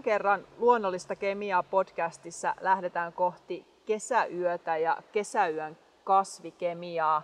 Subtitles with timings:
[0.00, 7.22] Tämän kerran Luonnollista kemiaa podcastissa lähdetään kohti kesäyötä ja kesäyön kasvikemiaa.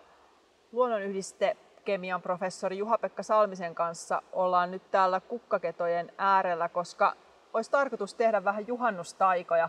[0.72, 7.16] Luonnonyhdiste kemian professori Juha-Pekka Salmisen kanssa ollaan nyt täällä kukkaketojen äärellä, koska
[7.52, 9.68] olisi tarkoitus tehdä vähän juhannustaikoja.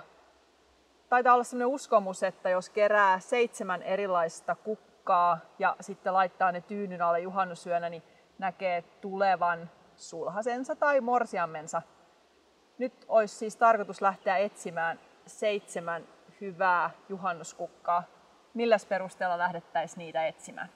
[1.09, 7.02] Taitaa olla sellainen uskomus, että jos kerää seitsemän erilaista kukkaa ja sitten laittaa ne tyynyn
[7.02, 8.03] alle juhannusyönä, niin
[8.38, 11.81] näkee tulevan sulhasensa tai morsiammensa.
[12.77, 16.04] Nyt olisi siis tarkoitus lähteä etsimään seitsemän
[16.41, 18.04] hyvää juhannuskukkaa.
[18.54, 20.70] Milläs perusteella lähdettäisiin niitä etsimään?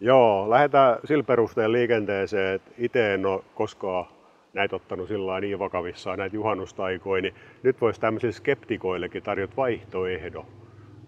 [0.00, 4.06] Joo, lähdetään sillä perusteella liikenteeseen, että itse en ole koskaan
[4.52, 10.46] näitä ottanut sillä niin vakavissaan, näitä juhannustaikoja, niin nyt voisi tämmöisille skeptikoillekin tarjota vaihtoehdo.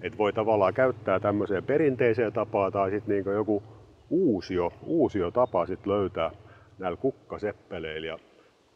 [0.03, 3.63] Että voi tavallaan käyttää tämmöiseen perinteiseen tapaan tai sitten niin joku
[4.11, 6.31] uusio, uusio tapa sit löytää
[6.79, 8.19] näillä kukkaseppeleillä.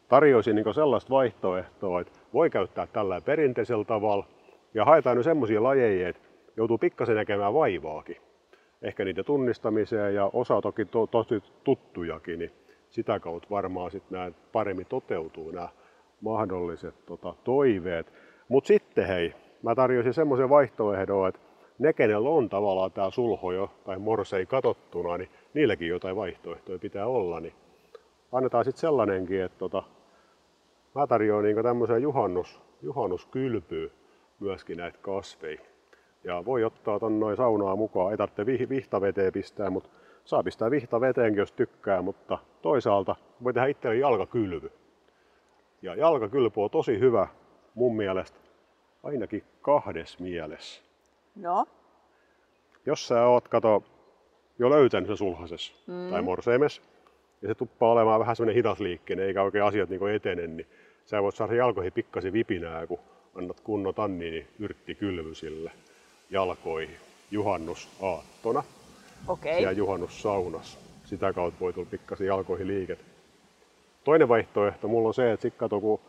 [0.09, 4.25] Tarjoisin niin sellaista vaihtoehtoa, että voi käyttää tällä perinteisellä tavalla
[4.73, 6.27] ja haetaan nyt semmoisia lajeja, että
[6.57, 8.17] joutuu pikkasen näkemään vaivaakin.
[8.81, 12.51] Ehkä niitä tunnistamiseen ja osa toki to, tosi tuttujakin, niin
[12.89, 15.69] sitä kautta varmaan sitten nämä paremmin toteutuu nämä
[16.21, 18.13] mahdolliset tota, toiveet.
[18.47, 21.41] Mutta sitten hei, mä tarjosin semmoisen vaihtoehdon, että
[21.79, 27.07] ne, kenellä on tavallaan tämä sulho jo tai morsei katottuna, niin niilläkin jotain vaihtoehtoja pitää
[27.07, 27.39] olla.
[27.39, 27.53] Niin
[28.31, 29.83] annetaan sitten sellainenkin, että tota,
[30.97, 33.91] mä tarjoan niin tämmöisen juhannus, juhannuskylpyyn
[34.39, 35.61] myöskin näitä kasveja.
[36.23, 39.89] Ja voi ottaa ton noin saunaa mukaan, ei tarvitse vihtaveteen pistää, mutta
[40.25, 44.71] saa pistää vihtaveteenkin jos tykkää, mutta toisaalta voi tehdä itselle jalkakylvy.
[45.81, 47.27] Ja jalkakylpy on tosi hyvä
[47.75, 48.37] mun mielestä
[49.03, 50.81] ainakin kahdes mielessä.
[51.35, 51.65] No?
[52.85, 53.83] Jos sä oot, kato,
[54.59, 56.09] jo löytänyt se sulhases mm.
[56.11, 56.81] tai morseemes,
[57.41, 60.67] ja se tuppaa olemaan vähän semmoinen hidasliikkeinen, eikä oikein asiat niin etene, niin
[61.07, 62.99] sä voit saada jalkoihin pikkasen vipinää, kun
[63.35, 65.71] annat kunnon tanniini yrttikylvy sille
[66.29, 66.97] jalkoihin
[67.31, 68.63] juhannusaattona
[69.27, 69.59] okay.
[69.59, 70.79] ja juhannussaunassa.
[71.05, 72.99] Sitä kautta voi tulla pikkasen jalkoihin liiket.
[74.03, 75.99] Toinen vaihtoehto mulla on se, että sit kato, kun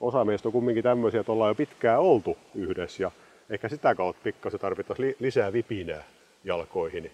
[0.00, 3.10] osa meistä on kumminkin tämmöisiä, että ollaan jo pitkään oltu yhdessä ja
[3.50, 6.04] ehkä sitä kautta pikkasen tarvittaisiin lisää vipinää
[6.44, 7.02] jalkoihin.
[7.02, 7.12] Niin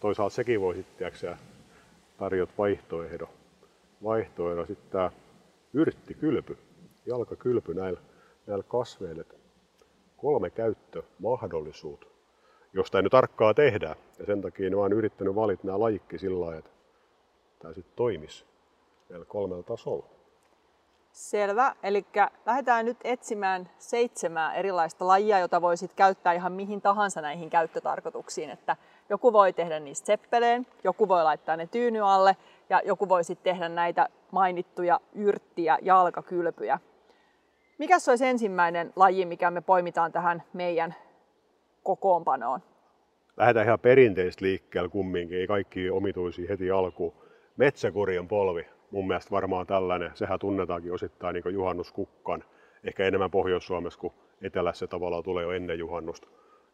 [0.00, 1.36] toisaalta sekin voi sitten
[2.18, 3.28] tarjota vaihtoehdo.
[4.04, 5.10] Vaihtoehdo sitten tämä
[5.74, 6.58] yrttikylpy,
[7.06, 8.00] jalkakylpy näillä,
[8.46, 9.24] näillä kasveilla.
[10.16, 12.06] Kolme käyttömahdollisuutta,
[12.72, 13.96] josta ei nyt tarkkaa tehdä.
[14.18, 16.70] Ja sen takia mä oon yrittänyt valita nämä lajikki sillä lailla, että
[17.58, 18.44] tämä sitten toimisi
[19.08, 20.06] näillä kolmella tasolla.
[21.12, 21.74] Selvä.
[21.82, 22.06] Eli
[22.46, 28.50] lähdetään nyt etsimään seitsemää erilaista lajia, jota voisit käyttää ihan mihin tahansa näihin käyttötarkoituksiin.
[28.50, 28.76] Että
[29.08, 32.36] joku voi tehdä niistä seppeleen, joku voi laittaa ne tyyny alle
[32.70, 36.78] ja joku voi sitten tehdä näitä mainittuja yrttiä, jalkakylpyjä.
[37.82, 40.94] Mikä olisi ensimmäinen laji, mikä me poimitaan tähän meidän
[41.82, 42.60] kokoonpanoon?
[43.36, 47.14] Lähdetään ihan perinteistä liikkeelle kumminkin, ei kaikki omituisia heti alkuun.
[47.56, 52.44] Metsäkurjen polvi, mun mielestä varmaan tällainen, sehän tunnetaankin osittain niin juhannuskukkan.
[52.84, 56.28] Ehkä enemmän Pohjois-Suomessa kuin Etelässä tavallaan tulee jo ennen juhannusta,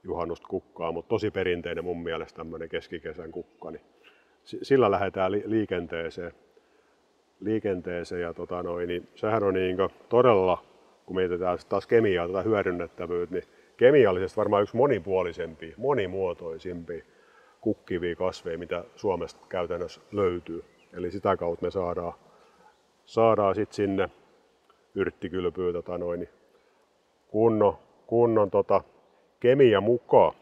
[0.04, 3.70] juhannusta kukkaa, mutta tosi perinteinen mun mielestä tämmöinen keskikesän kukka.
[3.70, 3.82] Niin
[4.44, 6.32] sillä lähdetään liikenteeseen.
[7.40, 9.76] liikenteeseen ja tota noin, niin sehän on niin
[10.08, 10.68] todella,
[11.08, 13.44] kun mietitään taas kemiaa, tätä hyödynnettävyyttä, niin
[13.76, 17.04] kemiallisesti varmaan yksi monipuolisempi, monimuotoisimpi
[17.60, 20.64] kukkivia kasveja, mitä Suomesta käytännössä löytyy.
[20.92, 22.12] Eli sitä kautta me saadaan,
[23.04, 24.10] saadaan sit sinne
[24.94, 26.28] yrttikylpyä tota noin,
[27.28, 28.80] kunnon, kunnon tota,
[29.40, 30.34] kemia mukaan.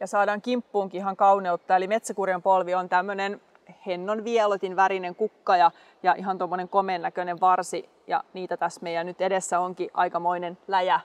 [0.00, 3.40] Ja saadaan kimppuunkin ihan kauneutta, eli metsäkurjan polvi on tämmöinen
[3.86, 5.70] hennon violetin värinen kukka ja,
[6.02, 7.88] ja ihan tuommoinen komeen näköinen varsi.
[8.06, 11.00] Ja niitä tässä meidän nyt edessä onkin aikamoinen läjä.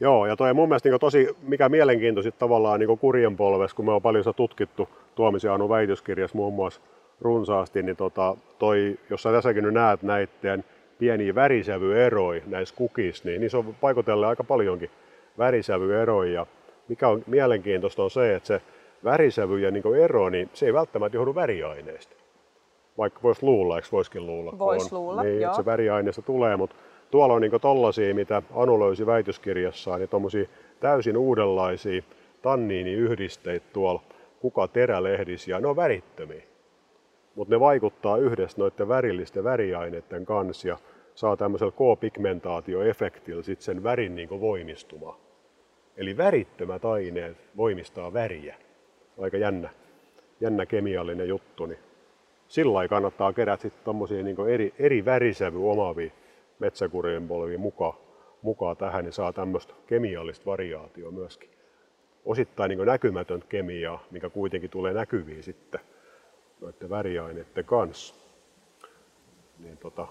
[0.00, 3.92] Joo, ja toi mun mielestä niin tosi, mikä mielenkiintoisit tavallaan niin kurjen polves, kun me
[3.92, 6.80] on paljon tutkittu Tuomisen Anu väitöskirjassa muun muassa
[7.20, 10.64] runsaasti, niin tota, toi, jos sä tässäkin nyt näet näiden
[10.98, 14.90] pieniä värisävyeroja näissä kukissa, niin niissä on paikotelle aika paljonkin
[15.38, 16.32] värisävyeroja.
[16.32, 16.46] Ja
[16.88, 18.62] mikä on mielenkiintoista on se, että se
[19.04, 22.16] värisävyjen niin ero, niin se ei välttämättä johdu väriaineista.
[22.98, 24.58] Vaikka voisi luulla, eikö voisikin luulla?
[24.58, 25.50] Vois luulla, niin, joo.
[25.50, 26.76] Että se väriaineesta tulee, mutta
[27.10, 30.48] tuolla on niin tollasia, mitä Anu löysi väitöskirjassaan, niin tommosia
[30.80, 32.02] täysin uudenlaisia
[32.42, 34.02] tanniiniyhdisteitä tuolla
[34.40, 36.42] kuka terälehdissä ja ne on värittömiä.
[37.34, 40.78] Mutta ne vaikuttaa yhdessä noiden värillisten väriaineiden kanssa ja
[41.14, 45.18] saa tämmöisellä K-pigmentaatioefektillä sit sen värin niin voimistuma.
[45.96, 48.56] Eli värittömät aineet voimistaa väriä.
[49.20, 49.70] Aika jännä,
[50.40, 51.66] jännä kemiallinen juttu.
[51.66, 51.78] Niin
[52.48, 53.94] sillä kannattaa kerätä sitten
[54.24, 56.10] niin eri, eri värisävy omaavia
[56.58, 57.94] metsäkurien polvi mukaan,
[58.42, 61.50] mukaan tähän, niin saa tämmöistä kemiallista variaatio myöskin.
[62.24, 65.80] Osittain niin näkymätön kemiaa, mikä kuitenkin tulee näkyviin sitten
[66.60, 68.14] noiden väriaineiden kanssa.
[69.58, 70.06] Niin tota,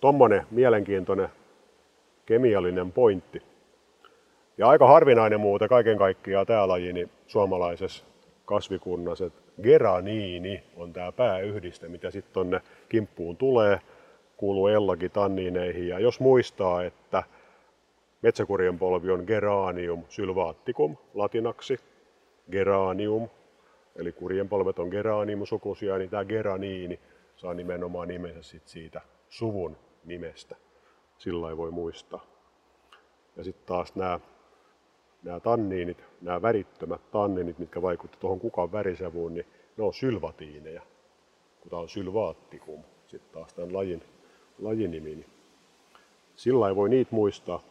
[0.00, 1.28] tommonen mielenkiintoinen
[2.26, 3.42] kemiallinen pointti.
[4.58, 8.11] Ja aika harvinainen muuten kaiken kaikkiaan tämä laji niin suomalaisessa
[8.44, 13.80] kasvikunnassa, että geraniini on tämä pääyhdiste, mitä sitten tonne kimppuun tulee,
[14.36, 15.88] kuuluu ellakin tanniineihin.
[15.88, 17.22] Ja jos muistaa, että
[18.22, 21.80] metsäkurjen polvi on geranium sylvaatticum latinaksi,
[22.50, 23.28] geranium,
[23.96, 27.00] eli kurjen polvet on geranium sukusia, niin tämä geraniini
[27.36, 30.56] saa nimenomaan nimensä sit siitä suvun nimestä.
[31.18, 32.26] Sillä voi muistaa.
[33.36, 34.20] Ja sitten taas nämä
[35.22, 39.46] nämä tanniinit, nämä värittömät tanniinit, mitkä vaikuttavat tuohon kukan värisävuun, niin
[39.76, 40.82] ne on sylvatiineja,
[41.60, 44.02] kun tämä on sylvaattikum, sitten taas tämän lajin,
[44.58, 45.14] lajinimi.
[45.14, 45.26] Niin
[46.36, 47.62] sillä ei voi niitä muistaa,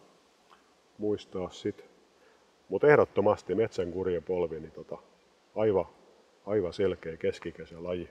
[0.98, 1.86] muistaa sit.
[2.69, 4.98] Mutta ehdottomasti metsän kurjepolvi, niin tota,
[5.56, 5.86] aivan,
[6.45, 8.09] aivan selkeä keskikäisen laji,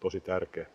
[0.00, 0.66] tosi tärkeä.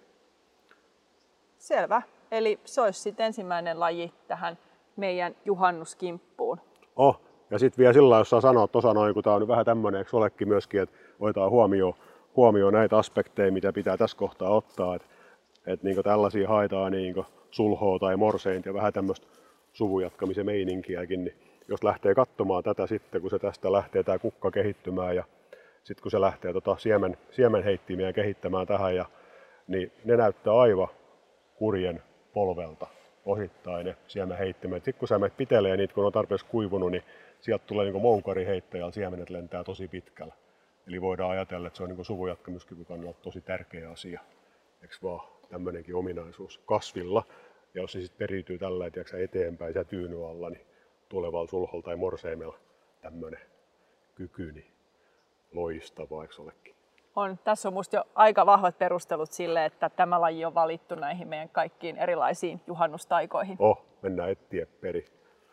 [1.57, 2.01] Selvä.
[2.31, 4.57] Eli se olisi sitten ensimmäinen laji tähän
[4.95, 6.61] meidän juhannuskimppuun.
[6.95, 7.21] Oh,
[7.51, 10.17] ja sitten vielä sillä jos saa sanoa tuossa noin, kun tämä on vähän tämmöinen, eikö
[10.17, 11.93] olekin myöskin, että otetaan huomioon,
[12.35, 15.07] huomioon näitä aspekteja, mitä pitää tässä kohtaa ottaa, että
[15.65, 17.15] et niin tällaisia haetaan niin
[17.51, 19.27] sulhoa tai morseinta ja vähän tämmöistä
[19.73, 21.35] suvujatkamisen meininkiäkin, niin
[21.67, 25.23] jos lähtee katsomaan tätä sitten, kun se tästä lähtee tämä kukka kehittymään ja
[25.83, 29.05] sitten kun se lähtee tota siemen, siemenheittimiä kehittämään tähän, ja,
[29.67, 30.87] niin ne näyttää aivan
[31.55, 32.03] kurjen
[32.33, 32.87] polvelta
[33.25, 34.83] osittain ne siemenheittimet.
[34.83, 37.03] Sitten kun sä menet pitelee niitä, kun on tarpeeksi kuivunut, niin
[37.41, 40.33] sieltä tulee niin moukari heittäjä siemenet lentää tosi pitkällä.
[40.87, 44.21] Eli voidaan ajatella, että se on niin suvujatkamuskyvyn kannalta tosi tärkeä asia.
[44.81, 47.23] Eikö vaan tämmöinenkin ominaisuus kasvilla.
[47.73, 50.65] Ja jos se sitten periytyy tällä tiedätkö, eteenpäin ja tyyny alla, niin
[51.09, 52.57] tulevalla sulholla tai morseimella
[53.01, 53.41] tämmöinen
[54.15, 54.71] kyky, niin
[55.53, 56.75] loistavaa, eikö olekin?
[57.15, 57.39] On.
[57.43, 61.49] Tässä on minusta jo aika vahvat perustelut sille, että tämä laji on valittu näihin meidän
[61.49, 63.55] kaikkiin erilaisiin juhannustaikoihin.
[63.59, 65.05] Oh, mennään etsiä peri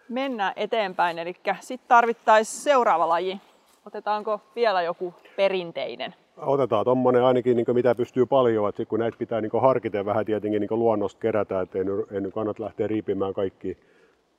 [0.09, 1.19] mennään eteenpäin.
[1.19, 3.41] Eli sitten tarvittaisiin seuraava laji.
[3.87, 6.15] Otetaanko vielä joku perinteinen?
[6.37, 10.61] Otetaan tuommoinen ainakin, niin mitä pystyy paljon, että kun näitä pitää niin harkita vähän tietenkin
[10.61, 13.79] niin luonnosta kerätä, että ei, ei kannata lähteä riipimään kaikki,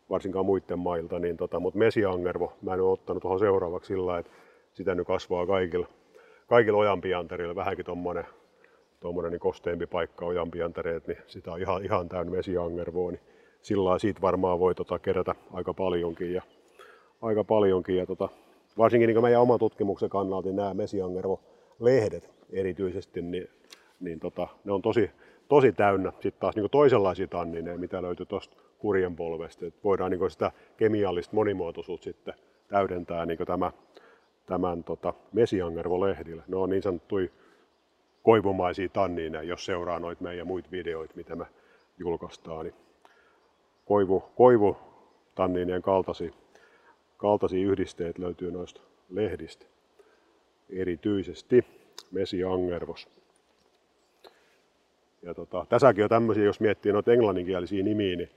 [0.09, 4.31] varsinkaan muiden mailta, niin tota, mutta mesiangervo, mä en ole ottanut tuohon seuraavaksi sillä että
[4.73, 5.87] sitä nyt kasvaa kaikilla,
[6.47, 8.25] kaikilla ojanpiantereilla, vähänkin tuommoinen
[8.99, 13.21] tuommoinen niin kosteempi paikka ojanpiantereet, niin sitä on ihan, ihan täynnä mesiangervoa, niin
[13.61, 16.33] sillä siitä varmaan voi tota, kerätä aika paljonkin.
[16.33, 16.41] Ja,
[17.21, 18.29] aika paljonkin ja tota,
[18.77, 23.49] varsinkin niin meidän oman tutkimuksen kannalta niin nämä Mesiangervo-lehdet erityisesti, niin,
[23.99, 25.11] niin tota, ne on tosi,
[25.47, 29.65] tosi täynnä sitten taas niin toisenlaisia tannineja, mitä löytyy tuosta kurjen polvesta.
[29.65, 32.33] Et voidaan niin sitä kemiallista monimuotoisuutta sitten
[32.67, 33.71] täydentää niin tämä,
[34.45, 36.43] tämän tota, Mesiangervo-lehdillä.
[36.47, 37.29] Ne on niin sanottuja
[38.23, 41.45] koivumaisia tannineja, jos seuraa noita meidän muita videoita, mitä me
[41.97, 42.65] julkaistaan.
[42.65, 42.75] Niin
[44.35, 44.77] koivu,
[45.35, 46.31] tanninien kaltaisia,
[47.17, 49.65] kaltaisia yhdisteet löytyy noista lehdistä.
[50.69, 51.65] Erityisesti
[52.11, 53.07] mesiangervos.
[55.21, 58.29] Ja tota, tässäkin on tämmöisiä, jos miettii noita englanninkielisiä nimiä, niin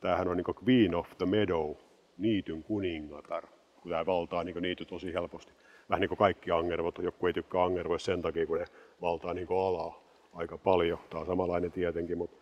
[0.00, 1.74] tämähän on niin Queen of the Meadow,
[2.18, 3.46] niityn kuningatar,
[3.82, 5.52] kun tämä valtaa niin niity tosi helposti.
[5.90, 8.64] Vähän niin kuin kaikki angervot, joku ei tykkää angervoista sen takia, kun ne
[9.00, 10.98] valtaa niin alaa aika paljon.
[11.10, 12.36] Tämä on samanlainen tietenkin, mutta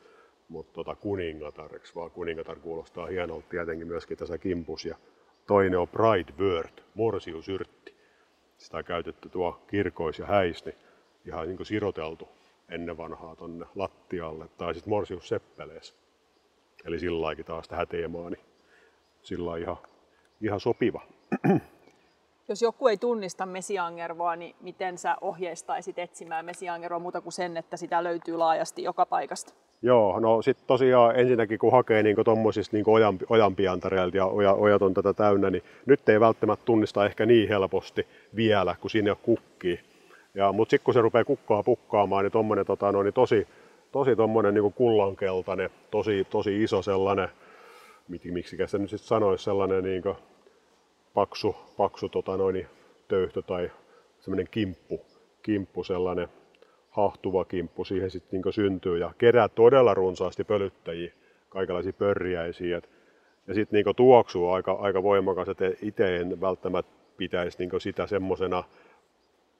[0.48, 4.84] mutta tota kuningatariksi, vaan kuningatar kuulostaa hienolta tietenkin myöskin tässä kimpus.
[4.84, 4.96] Ja
[5.46, 7.94] toinen on Pride Word, morsiusyrtti.
[8.58, 10.76] Sitä on käytetty tuo kirkois ja häis, niin
[11.26, 12.28] ihan niin kuin siroteltu
[12.68, 15.94] ennen vanhaa tonne lattialle, tai sitten morsius seppelees.
[16.84, 18.44] Eli sillä taas tähän teemaan, niin
[19.22, 19.76] sillä ihan,
[20.40, 21.02] ihan sopiva.
[22.48, 27.76] Jos joku ei tunnista mesiangervoa, niin miten sä ohjeistaisit etsimään mesiangervoa muuta kuin sen, että
[27.76, 29.54] sitä löytyy laajasti joka paikasta?
[29.82, 34.82] Joo, no sitten tosiaan ensinnäkin kun hakee niin tuommoisista niin ojan, ojanpiantareilta ja oja, ojat
[34.82, 38.06] on tätä täynnä, niin nyt ei välttämättä tunnista ehkä niin helposti
[38.36, 39.80] vielä, kun sinne kukkii.
[40.34, 43.48] Ja, mutta sitten kun se rupeaa kukkaa pukkaamaan, niin tuommoinen tota, no, niin tosi,
[43.92, 47.28] tosi tommonen, niin kullankeltainen, tosi, tosi iso sellainen,
[48.08, 50.02] miksi se nyt sitten sanoisi, sellainen niin
[51.14, 52.66] paksu, paksu tota, noin, niin
[53.08, 53.70] töyhtö tai
[54.20, 55.00] semmoinen kimppu,
[55.42, 56.28] kimppu sellainen
[57.02, 61.12] hahtuva kimppu siihen sitten niin syntyy ja kerää todella runsaasti pölyttäjiä,
[61.48, 62.80] kaikenlaisia pörjäisiä.
[63.46, 68.64] Ja sitten niin tuoksuu aika, aika voimakas, että itse en välttämättä pitäisi niin sitä semmoisena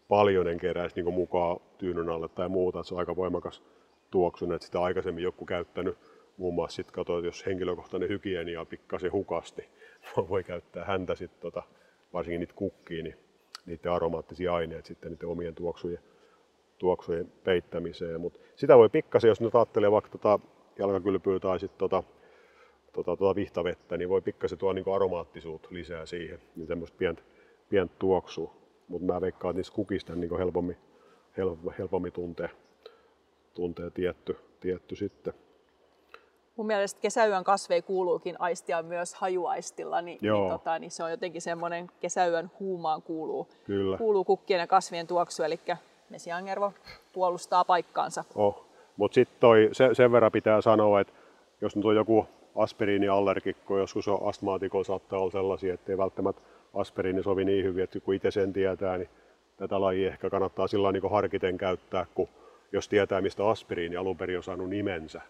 [0.08, 2.82] paljon en keräisi niin mukaan tyynyn alle tai muuta.
[2.82, 3.62] Se on aika voimakas
[4.10, 5.98] tuoksu, että sitä aikaisemmin joku käyttänyt
[6.36, 9.68] muun muassa sitten katsoa, että jos henkilökohtainen hygienia pikkasen hukasti,
[10.30, 11.62] voi käyttää häntä sitten tota,
[12.12, 13.16] varsinkin niitä kukkia, niin
[13.66, 16.00] niiden aromaattisia aineita sitten niiden omien tuoksujen,
[16.78, 18.20] tuoksujen peittämiseen.
[18.20, 20.38] Mut sitä voi pikkasen, jos nyt ajattelee vaikka tota
[20.78, 22.02] jalkakylpyä tai sitten tota,
[22.92, 27.22] tota, tota vihtavettä, niin voi pikkasen tuoda niinku aromaattisuutta lisää siihen, niin semmoista pientä,
[27.68, 28.54] pientä tuoksua.
[28.88, 30.76] Mutta mä veikkaan, että niistä kukista niin helpommin,
[31.36, 32.50] helpommin, helpommin tuntee,
[33.54, 35.34] tuntee tietty, tietty sitten.
[36.56, 41.42] Mun mielestä kesäyön kasveja kuuluukin aistia myös hajuaistilla, niin, niin, tota, niin se on jotenkin
[41.42, 43.98] semmoinen kesäyön huumaan kuuluu, Kyllä.
[43.98, 45.60] kuuluu kukkien ja kasvien tuoksu, eli
[46.10, 46.72] mesiangervo
[47.12, 48.24] puolustaa paikkaansa.
[48.34, 48.64] Oh.
[48.96, 49.40] Mutta sitten
[49.72, 51.12] se, sen verran pitää sanoa, että
[51.60, 56.42] jos nyt on joku aspiriiniallergikko, joskus on astmaatikolla saattaa olla sellaisia, että ei välttämättä
[56.74, 59.08] aspiriini sovi niin hyvin, että kun itse sen tietää, niin
[59.56, 62.28] tätä lajia ehkä kannattaa sillä niin harkiten käyttää, kun
[62.72, 65.20] jos tietää, mistä aspiriini alun perin on saanut nimensä,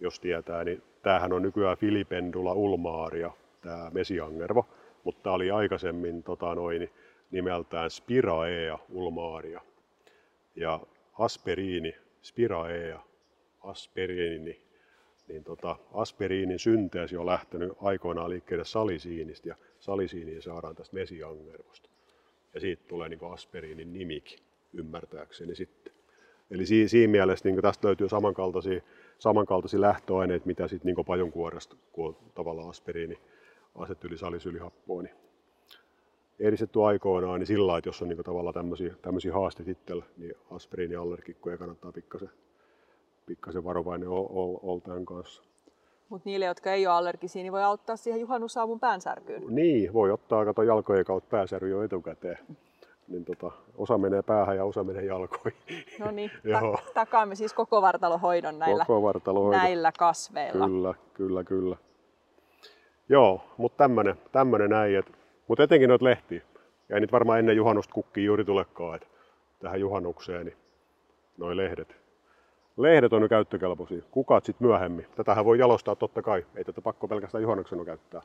[0.00, 3.30] jos tietää, niin tämähän on nykyään Filipendula ulmaaria,
[3.62, 4.66] tämä mesiangervo,
[5.04, 6.90] mutta tämä oli aikaisemmin tota noin,
[7.30, 9.60] nimeltään Spiraea ulmaaria.
[10.56, 10.80] Ja
[11.18, 13.00] aspiriini, Spiraea,
[13.60, 14.60] aspiriini,
[15.28, 21.88] niin tota, aspiriinin synteesi on lähtenyt aikoinaan liikkeelle salisiinistä ja salisiiniin saadaan tästä mesiangervosta.
[22.54, 24.38] Ja siitä tulee niin aspiriinin nimikin,
[24.72, 25.92] ymmärtääkseni sitten.
[26.50, 28.80] Eli siinä, siinä mielessä niin tästä löytyy samankaltaisia,
[29.18, 33.18] samankaltaisia lähtöaineita, mitä sitten niin pajonkuoresta, kun on tavallaan aspiriini,
[33.74, 35.14] asetylisalisylihappoa, niin
[36.40, 41.58] edistetty aikoinaan, niin sillä että jos on niin tavallaan tämmöisiä, tämmöisiä haasteita itsellä, niin aspiriiniallergikkoja
[41.58, 42.30] kannattaa pikkasen,
[43.26, 45.42] pikkasen varovainen olla ol, tämän kanssa.
[46.08, 49.42] Mutta niille, jotka ei ole allergisia, niin voi auttaa siihen juhannusaamun päänsärkyyn.
[49.48, 52.38] Niin, voi ottaa kato jalkojen kautta päänsärky jo etukäteen.
[53.08, 55.58] Niin tota, osa menee päähän ja osa menee jalkoihin.
[55.98, 59.62] No niin, ta- takaamme siis koko vartalohoidon näillä, koko vartalohoidon.
[59.62, 60.66] näillä kasveilla.
[60.66, 61.76] Kyllä, kyllä, kyllä.
[63.08, 65.12] Joo, mutta tämmönen, tämmönen näin, että
[65.50, 66.42] mutta etenkin noita lehtiä.
[66.88, 69.08] Ja ei nyt varmaan ennen juhannusta kukkia juuri tulekaan, että
[69.58, 70.56] tähän juhannukseen, niin
[71.38, 71.96] noi lehdet.
[72.76, 74.02] Lehdet on jo käyttökelpoisia.
[74.10, 75.06] Kukat sitten myöhemmin.
[75.16, 76.46] Tätähän voi jalostaa totta kai.
[76.54, 78.22] Ei tätä pakko pelkästään juhannuksena käyttää.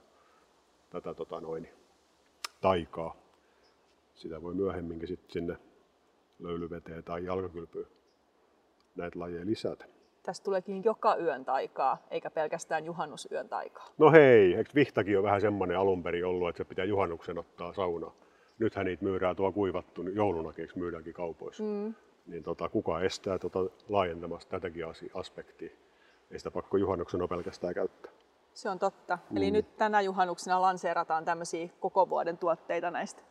[0.90, 1.70] Tätä tota noin,
[2.62, 3.16] taikaa.
[4.16, 5.58] Sitä voi myöhemminkin sitten sinne
[6.40, 7.88] löylyveteen tai jalkakylpyyn
[8.96, 9.86] näitä lajeja lisätä.
[10.26, 13.88] Tästä tuleekin joka yön taikaa, eikä pelkästään juhannusyön taikaa.
[13.98, 17.74] No hei, eikö vihtakin on vähän semmoinen alun perin ollut, että se pitää juhannuksen ottaa
[17.74, 18.12] sauna.
[18.60, 21.64] Nythän niitä myydään tuo kuivattu, niin joulunakin myydäänkin kaupoissa.
[21.64, 21.94] Mm.
[22.28, 25.70] Niin tota, kuka estää tota laajentamasta tätäkin aspektia?
[26.32, 28.12] Ei sitä pakko juhannuksena pelkästään käyttää.
[28.54, 29.20] Se on totta.
[29.30, 29.38] Mm.
[29.38, 33.22] Eli nyt tänä juhannuksena lanseerataan tämmöisiä koko vuoden tuotteita näistä,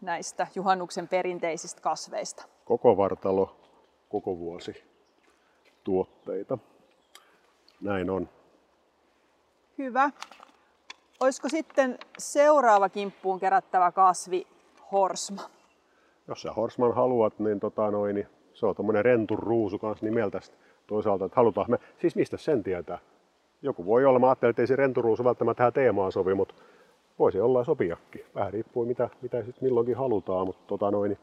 [0.00, 2.44] näistä juhannuksen perinteisistä kasveista.
[2.64, 3.56] Koko vartalo,
[4.08, 4.95] koko vuosi
[5.86, 6.58] tuotteita.
[7.80, 8.28] Näin on.
[9.78, 10.10] Hyvä.
[11.20, 14.46] Olisiko sitten seuraava kimppuun kerättävä kasvi
[14.92, 15.42] horsma?
[16.28, 20.40] Jos sä horsman haluat, niin, tota noin, niin se on tuommoinen rentun ruusu kanssa nimeltä
[20.86, 22.98] toisaalta, että halutaan me, siis mistä sen tietää?
[23.62, 26.54] Joku voi olla, mä ajattelin, että ei se renturuusu välttämättä tähän teemaan sovi, mutta
[27.18, 28.24] voisi olla sopiakin.
[28.34, 31.18] Vähän riippuu mitä, mitä sitten milloinkin halutaan, mutta tota noin, niin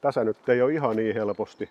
[0.00, 1.68] tässä nyt ei ole ihan niin helposti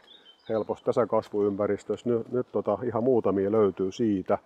[0.50, 2.10] helposti tässä kasvuympäristössä.
[2.10, 4.38] Nyt, nyt tota, ihan muutamia löytyy siitä.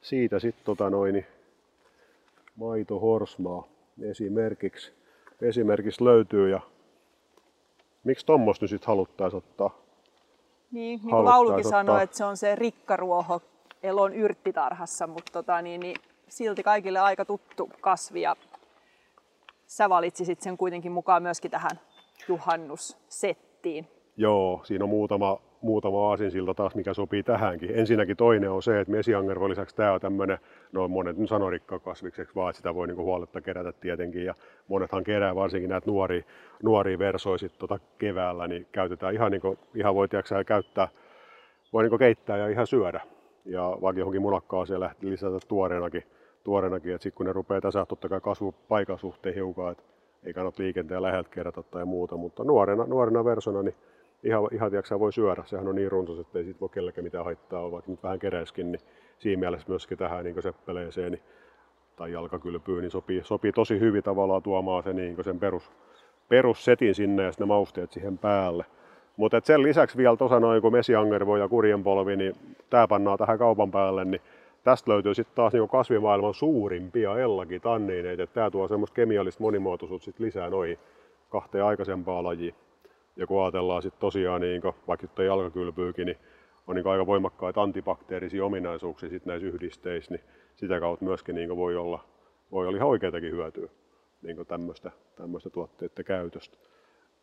[0.00, 1.26] Siitä sitten tota noin,
[2.56, 3.66] maitohorsmaa
[4.02, 4.92] esimerkiksi,
[5.42, 6.50] esimerkiksi löytyy.
[6.50, 6.60] Ja
[8.04, 9.78] miksi tuommoista nyt sitten haluttaisiin ottaa?
[10.70, 13.40] Niin, niin kuin laulukin sanoi, että se on se rikkaruoho
[13.82, 15.96] elon yrttitarhassa, mutta tota, niin, niin,
[16.28, 18.36] silti kaikille aika tuttu kasvi ja
[19.66, 21.80] sä valitsisit sen kuitenkin mukaan myöskin tähän
[22.28, 23.88] juhannussettiin.
[24.22, 27.70] Joo, siinä on muutama, muutama aasinsilta taas, mikä sopii tähänkin.
[27.74, 30.38] Ensinnäkin toinen on se, että mesiangervo lisäksi tämä on tämmöinen,
[30.72, 34.24] no monet nyt sanoo rikkakasvikseksi vaan, sitä voi niinku huoletta kerätä tietenkin.
[34.24, 34.34] Ja
[34.68, 36.22] monethan kerää varsinkin näitä nuoria,
[36.62, 40.88] nuoria versoja sit tota keväällä, niin käytetään ihan, niinku, ihan voi tiiäksä, käyttää,
[41.72, 43.00] voi niinku keittää ja ihan syödä.
[43.44, 46.02] Ja vaikka johonkin munakkaaseen lähti lisätä tuoreenakin,
[46.44, 49.84] tuoreenakin että sitten kun ne rupeaa tässä totta kai kasvupaikan suhteen hiukan, että
[50.24, 53.74] ei kannata liikenteen läheltä kerätä tai muuta, mutta nuorena, nuorena versona niin
[54.22, 55.42] ihan, ihan tiiäksä, voi syödä.
[55.46, 58.18] Sehän on niin runsas, että ei siitä voi kellekään mitään haittaa olla, vaikka nyt vähän
[58.18, 58.80] keräiskin, niin
[59.18, 61.22] siinä mielessä myöskin tähän niin seppeleeseen niin,
[61.96, 65.72] tai jalkakylpyyn niin sopii, sopii tosi hyvin tavallaan tuomaan se, niin sen perus,
[66.28, 68.64] perussetin sinne ja sitten ne mausteet siihen päälle.
[69.16, 72.34] Mutta sen lisäksi vielä tuossa noin kuin mesiangervo ja kurjenpolvi, niin
[72.70, 74.20] tämä pannaan tähän kaupan päälle, niin
[74.64, 78.26] tästä löytyy sitten taas niin kasvimaailman suurimpia ellakin tanniineita.
[78.26, 80.78] Tämä tuo semmoista kemiallista monimuotoisuutta sit lisää noihin
[81.30, 82.54] kahteen aikaisempaan lajiin.
[83.16, 86.18] Ja kun ajatellaan sitten tosiaan, niin vaikka nyt jalkakylpyykin, niin
[86.66, 90.24] on niin aika voimakkaita antibakteerisia ominaisuuksia sit näissä yhdisteissä, niin
[90.56, 92.04] sitä kautta myöskin niin voi olla,
[92.52, 93.68] voi olla ihan oikeatakin hyötyä
[94.22, 94.90] niin tämmöistä,
[95.52, 96.56] tuotteiden käytöstä.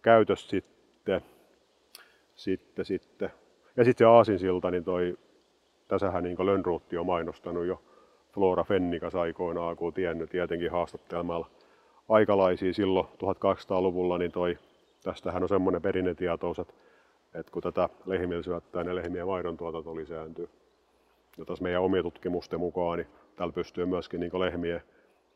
[0.01, 1.22] käytöstä sitten,
[2.36, 3.31] sitten, sitten.
[3.77, 5.17] Ja sitten se aasinsilta, niin toi,
[5.88, 7.81] tässähän niin Lönnruutti on mainostanut jo
[8.34, 11.50] Flora Fennikas aikoinaan, kun tiennyt tietenkin haastattelemalla
[12.10, 14.58] aikalaisia silloin 1200-luvulla, niin toi,
[15.09, 16.73] tästähän on semmoinen perinnetietous, että,
[17.33, 20.49] että kun tätä lehmillä syöttää, niin lehmien maidon tuotanto lisääntyy.
[21.37, 24.81] Ja tässä meidän omien tutkimusten mukaan, niin täällä pystyy myöskin niin lehmien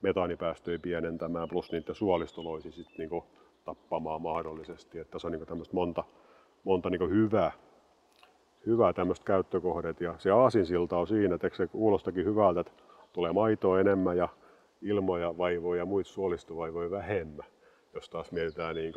[0.02, 3.24] metaanipäästöjä pienentämään, plus niiden suolistoloisi sitten niin
[3.66, 5.00] tappamaan mahdollisesti.
[5.00, 6.04] Että tässä on niin tämmöistä monta,
[6.64, 7.52] monta niin hyvää,
[8.66, 10.02] hyvää tämmöistä käyttökohdet.
[10.02, 12.74] Ja se aasinsilta on siinä, että se kuulostakin hyvältä, että
[13.14, 14.30] tulee maitoa enemmän ja
[14.82, 17.46] ilmoja vaivoja ja muita suolistovaivoja vähemmän.
[17.94, 18.94] Jos taas mietitään niin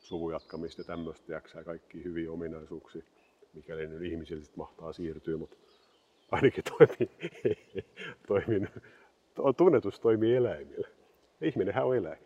[0.00, 3.02] suvujatkamista ja tämmöistä, jaksaa kaikki hyviä ominaisuuksia,
[3.54, 5.56] mikäli nyt ihmisille sit mahtaa siirtyä, mutta
[6.30, 7.10] ainakin toimii,
[8.28, 8.60] toimii
[9.56, 10.88] tunnetus toimii eläimille.
[11.40, 12.18] Ihminenhän on eläin.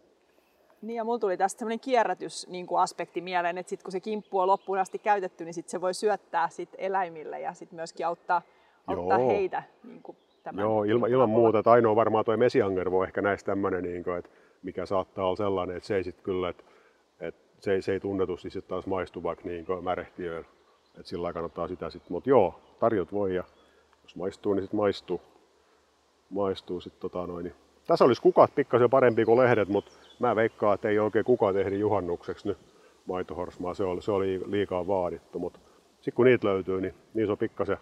[0.82, 4.00] Niin ja mulla tuli tästä sellainen kierrätys niin kuin aspekti mieleen, että sit kun se
[4.00, 8.06] kimppu on loppuun asti käytetty, niin sit se voi syöttää sit eläimille ja sit myöskin
[8.06, 8.42] auttaa,
[8.86, 11.58] auttaa heitä niin kuin tämän Joo, ilman, ilman muuta.
[11.58, 14.30] Että ainoa varmaan tuo mesiangervo ehkä näistä tämmöinen, niin kuin, että
[14.62, 16.64] mikä saattaa olla sellainen, että se ei sit kyllä, että
[17.64, 20.46] se, ei, se ei tunnetusti sitten taas maistu vaikka niin märehtiöön.
[20.98, 22.12] Että sillä kannattaa sitä sitten.
[22.12, 23.44] Mutta joo, tarjot voi ja
[24.02, 25.20] jos maistuu, niin sitten maistuu.
[26.30, 27.52] Maistuu sit, tota noin.
[27.86, 31.80] Tässä olisi kukat pikkasen parempi kuin lehdet, mutta mä veikkaan, että ei oikein kukaan tehnyt
[31.80, 32.58] juhannukseksi nyt
[33.06, 33.74] maitohorsmaa.
[33.74, 35.60] Se oli, se oli liikaa vaadittu, mutta
[35.96, 37.78] sitten kun niitä löytyy, niin niissä on pikkasen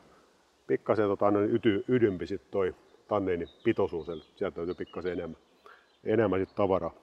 [0.67, 2.75] pikkasen tota, yty, ydympi sit toi
[3.09, 5.37] tanneinin pitoisuus, eli sieltä löytyy pikkasen enemmän,
[6.05, 6.95] enemmän sit tavaraa.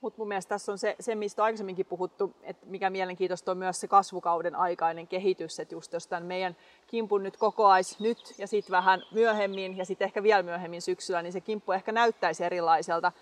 [0.00, 3.58] Mutta mun mielestä tässä on se, se, mistä on aikaisemminkin puhuttu, että mikä mielenkiintoista on
[3.58, 8.46] myös se kasvukauden aikainen kehitys, että just jos tämän meidän kimpun nyt kokoais nyt ja
[8.46, 13.12] sitten vähän myöhemmin ja sitten ehkä vielä myöhemmin syksyllä, niin se kimppu ehkä näyttäisi erilaiselta.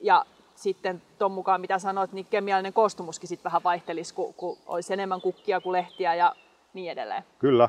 [0.00, 4.92] Ja sitten tuon mukaan, mitä sanoit, niin kemiallinen koostumuskin sitten vähän vaihtelisi, kun, kun olisi
[4.92, 6.32] enemmän kukkia kuin lehtiä ja
[6.74, 7.22] niin edelleen.
[7.38, 7.68] Kyllä,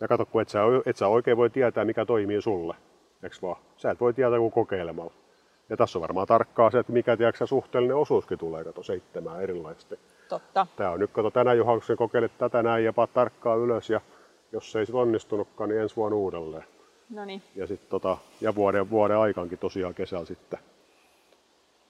[0.00, 2.76] ja kato, kun et sä, et sä oikein voi tietää, mikä toimii sulle.
[3.22, 3.56] Eiks vaan?
[3.76, 5.12] Sä et voi tietää kuin kokeilemalla.
[5.68, 9.98] Ja tässä on varmaan tarkkaa se, että mikä tiedätkö, suhteellinen osuuskin tulee, kato seitsemään erilaisesti.
[10.28, 10.66] Totta.
[10.76, 14.00] Tää on nyt, kato tänä juhannuksen kokeilet tätä näin ja paat tarkkaa ylös ja
[14.52, 16.64] jos ei se onnistunutkaan, niin ensi vuonna uudelleen.
[17.10, 17.42] No niin.
[17.54, 20.58] Ja, sit, tota, ja vuoden, vuoden aikaankin tosiaan kesällä sitten.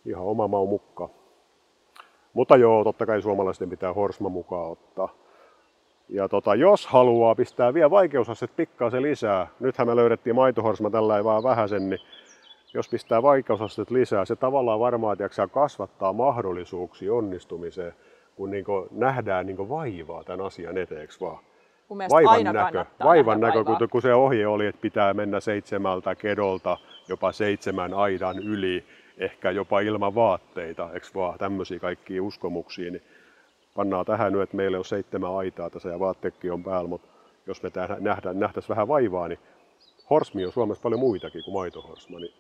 [0.06, 1.10] Ihan oma mau mukaan.
[2.32, 5.14] Mutta joo, totta kai suomalaisten pitää horsma mukaan ottaa.
[6.08, 11.42] Ja tota, jos haluaa pistää vielä vaikeusastet pikkasen lisää, nythän me löydettiin maitohorsma tällä vaan
[11.42, 12.00] vähäsen, niin
[12.74, 17.92] jos pistää vaikeusastet lisää, se tavallaan varmaan tiiäksä, kasvattaa mahdollisuuksia onnistumiseen,
[18.36, 21.38] kun niin nähdään niin vaivaa tämän asian eteeksi vaan.
[22.10, 27.32] Vaivan näkö, vaivan näkö kun, kun se ohje oli, että pitää mennä seitsemältä kedolta jopa
[27.32, 28.84] seitsemän aidan yli,
[29.18, 33.02] ehkä jopa ilman vaatteita, eikö vaan tämmöisiä kaikkia uskomuksia, niin
[33.74, 37.08] pannaan tähän nyt, että meillä on seitsemän aitaa tässä ja vaatteekki on päällä, mutta
[37.46, 39.38] jos me nähdään, nähtäisiin vähän vaivaa, niin
[40.10, 42.32] horsmi on Suomessa paljon muitakin kuin maitohorsma, niin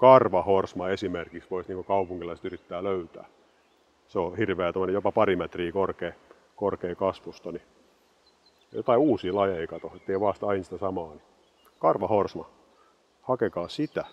[0.00, 3.24] karvahorsma esimerkiksi voisi niin kaupungilaiset yrittää löytää.
[4.08, 6.12] Se on hirveä jopa pari metriä korkea,
[6.56, 7.62] korkea kasvusta, niin
[8.72, 11.10] jotain uusia lajeja kato, ettei vasta aina sitä samaa.
[11.10, 11.22] Niin
[11.78, 12.50] karvahorsma,
[13.22, 14.04] hakekaa sitä.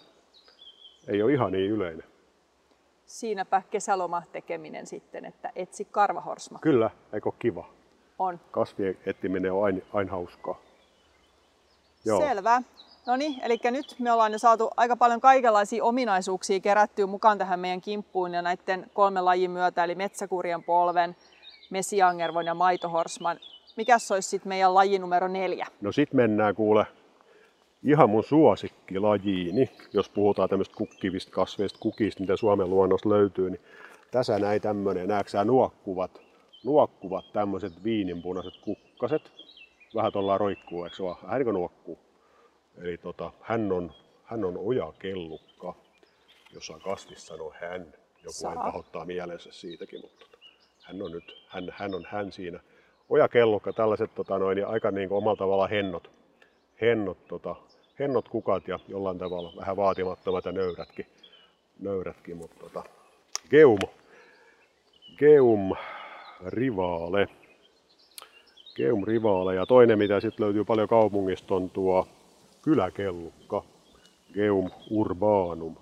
[1.07, 2.03] Ei ole ihan niin yleinen
[3.07, 6.59] siinäpä kesäloma tekeminen sitten, että etsi karvahorsma.
[6.59, 7.69] Kyllä, eikö kiva?
[8.19, 8.39] On.
[8.51, 10.59] Kasvien etsiminen on aina, aina hauskaa.
[12.05, 12.21] Joo.
[12.21, 12.61] Selvä.
[13.07, 17.59] No niin, eli nyt me ollaan jo saatu aika paljon kaikenlaisia ominaisuuksia kerättyä mukaan tähän
[17.59, 21.15] meidän kimppuun ja näiden kolmen lajin myötä, eli metsäkurjen polven,
[21.69, 23.37] mesiangervon ja maitohorsman.
[23.77, 25.67] Mikäs olisi sitten meidän laji numero neljä?
[25.81, 26.85] No sit mennään kuule
[27.83, 33.61] ihan mun suosikkilajiini, jos puhutaan tämmöistä kukkivista kasveista, kukista, mitä Suomen luonnossa löytyy, niin
[34.11, 36.21] tässä näin tämmöinen, näetkö nuokkuvat,
[36.65, 39.31] nuokkuvat tämmöiset viininpunaiset kukkaset,
[39.95, 42.06] vähän tuolla roikkuu, eikö vaan, vähän niin nuokkuu.
[42.81, 43.91] Eli tota, hän on,
[44.23, 45.75] hän on ojakellukka,
[46.53, 48.51] jos on kasvis sanoo hän, joku Saa.
[48.51, 50.37] hän pahoittaa mielensä siitäkin, mutta tota,
[50.83, 52.59] hän on nyt, hän, hän on hän siinä.
[53.09, 56.11] Ojakellukka, tällaiset tota noin, aika niin kuin omalla tavalla hennot,
[56.81, 57.55] hennot tota,
[57.99, 61.05] hennot kukat ja jollain tavalla vähän vaatimattomat ja nöyrätkin,
[61.79, 62.83] nöyrätkin mutta tota,
[63.49, 63.79] Geum,
[65.17, 65.75] Geum
[66.45, 67.27] rivaale.
[68.75, 72.07] Geum rivaale ja toinen mitä sitten löytyy paljon kaupungista on tuo
[72.61, 73.63] kyläkellukka.
[74.33, 75.75] Geum urbanum.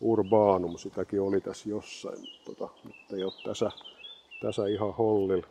[0.00, 3.70] Urbanum, sitäkin oli tässä jossain, tota, mutta ei ole tässä,
[4.42, 5.42] tässä ihan hollil,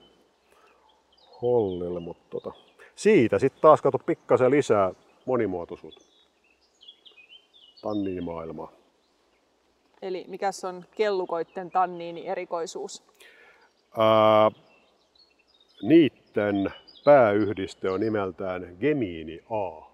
[1.42, 2.52] hollille, mutta tota,
[2.96, 4.92] siitä sitten taas kato pikkasen lisää
[5.26, 6.02] monimuotoisuutta.
[7.82, 8.72] Tanniinimaailmaa.
[10.02, 13.04] Eli mikä on kellukoitten tanniini erikoisuus?
[13.98, 14.52] Ää,
[15.82, 19.93] niitten pääyhdiste on nimeltään gemiini A.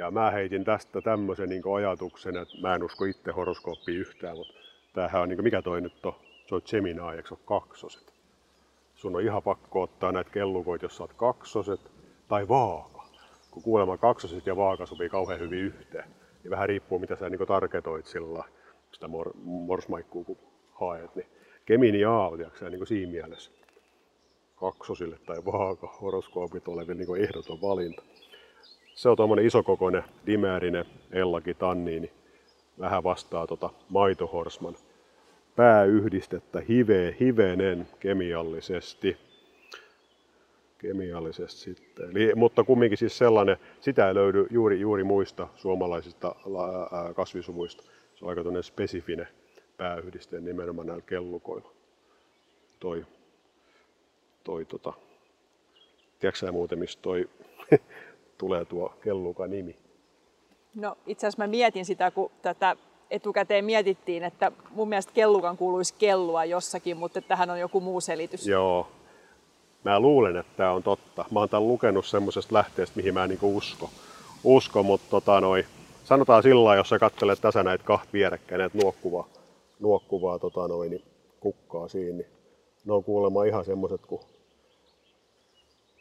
[0.00, 4.54] Ja mä heitin tästä tämmöisen niin ajatuksen, että mä en usko itse horoskooppiin yhtään, mutta
[4.92, 6.14] tämähän on, niin kuin, mikä toi nyt on?
[6.46, 8.12] Se on Gemini, eikö se ole kaksoset?
[8.94, 11.80] Sun on ihan pakko ottaa näitä kellukoita, jos sä oot kaksoset
[12.28, 13.02] tai vaaka.
[13.50, 16.10] Kun kuulemma kaksoset ja vaaka sopii kauhean hyvin yhteen.
[16.42, 18.44] Niin vähän riippuu, mitä sä niin tarketoit sillä
[18.92, 20.38] sitä mor- morsmaikkuu, kun
[20.72, 21.14] haet.
[21.14, 21.26] Niin
[21.66, 23.50] Gemini A on niin siinä mielessä
[24.56, 28.02] kaksosille tai vaaka horoskoopit oleville niin ehdoton valinta.
[29.00, 32.12] Se on tuommoinen isokokoinen dimäärinen ellakin tanniini.
[32.78, 34.76] Vähän vastaa tota maitohorsman
[35.56, 39.16] pääyhdistettä hive, hivenen kemiallisesti.
[40.78, 42.10] Kemiallisesti sitten.
[42.10, 46.34] Eli, mutta kumminkin siis sellainen, sitä ei löydy juuri, juuri muista suomalaisista
[47.16, 47.82] kasvisuvuista.
[48.14, 49.28] Se on aika spesifinen
[49.76, 51.72] pääyhdiste nimenomaan näillä kellukoilla.
[52.80, 53.06] Toi,
[54.44, 54.92] toi tota,
[56.18, 57.28] tiedätkö muuten, mistä toi
[58.40, 59.76] tulee tuo kelluka nimi?
[60.74, 62.76] No itse asiassa mä mietin sitä, kun tätä
[63.10, 68.46] etukäteen mietittiin, että mun mielestä kellukan kuuluisi kellua jossakin, mutta tähän on joku muu selitys.
[68.46, 68.88] Joo.
[69.84, 71.24] Mä luulen, että tämä on totta.
[71.30, 73.90] Mä oon tämän lukenut semmoisesta lähteestä, mihin mä en niinku usko.
[74.44, 75.64] usko mutta tota noi,
[76.04, 79.28] sanotaan sillä jos sä katselet tässä näitä kahta vierekkäin, näitä nuokkuvaa,
[79.80, 81.02] nuokkuvaa tota noi, niin
[81.40, 82.26] kukkaa siinä, niin
[82.84, 84.22] ne on kuulemma ihan semmoiset kuin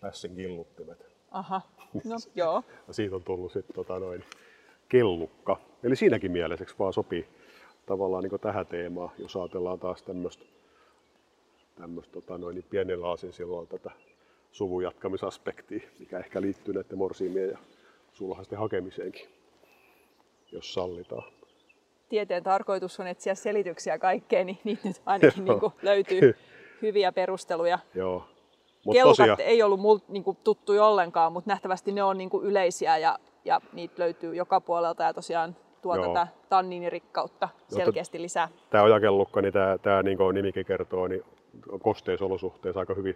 [0.02, 1.09] pässin killuttimet.
[1.32, 1.62] Aha,
[1.94, 2.64] no joo.
[2.88, 4.24] ja siitä on tullut sitten tota noin
[4.90, 5.58] kellukka.
[5.84, 7.28] Eli siinäkin mielessä vaan sopii
[7.86, 10.46] tavallaan niin tähän teemaan, jos ajatellaan taas tämmöistä
[11.76, 13.92] tämmöistä tota noin, niin pienellä aasin silloin tätä
[14.52, 17.58] suvun jatkamisaspektia, mikä ehkä liittyy näiden morsiimien ja
[18.14, 19.28] sulhasten hakemiseenkin,
[20.52, 21.32] jos sallitaan.
[22.10, 26.36] Tieteen tarkoitus on etsiä selityksiä kaikkeen, niin niitä nyt ainakin niin kuin löytyy
[26.82, 27.80] hyviä perusteluja.
[27.96, 28.26] Joo.
[28.86, 29.40] Mut Kelkat tosiaan...
[29.42, 33.20] ei ollut mul, niin kuin, tuttuja ollenkaan, mutta nähtävästi ne on niin kuin, yleisiä ja,
[33.46, 36.08] ja niitä löytyy joka puolelta ja tosiaan tuo Joo.
[36.08, 38.50] tätä tanniinirikkautta selkeästi lisää.
[38.70, 41.24] Tämä ojakellukka, niin tämä, tämä niin kuin nimikin kertoo, niin
[41.82, 43.16] kosteisolosuhteissa aika hyvin,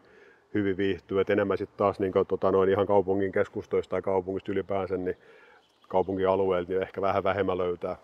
[0.54, 1.20] hyvin viihtyy.
[1.20, 5.18] Et enemmän sitten taas niin kuin, tota, noin ihan kaupungin keskustoista tai kaupungista ylipäänsä, niin
[5.88, 7.98] kaupunkialueelta niin ehkä vähän vähemmän löytää.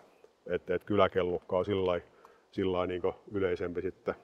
[0.46, 1.64] Että et kyläkellukka on
[2.50, 4.14] sillä niin yleisempi sitten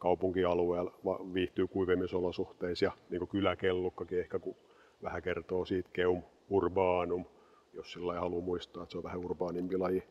[0.00, 0.92] kaupunkialueella
[1.34, 4.56] viihtyy kuivemmissa olosuhteissa ja niin kyläkellukkakin ehkä kun
[5.02, 7.24] vähän kertoo siitä keum urbanum,
[7.72, 10.02] jos sillä ei halua muistaa, että se on vähän urbaanimpi laji,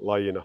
[0.00, 0.42] lajina,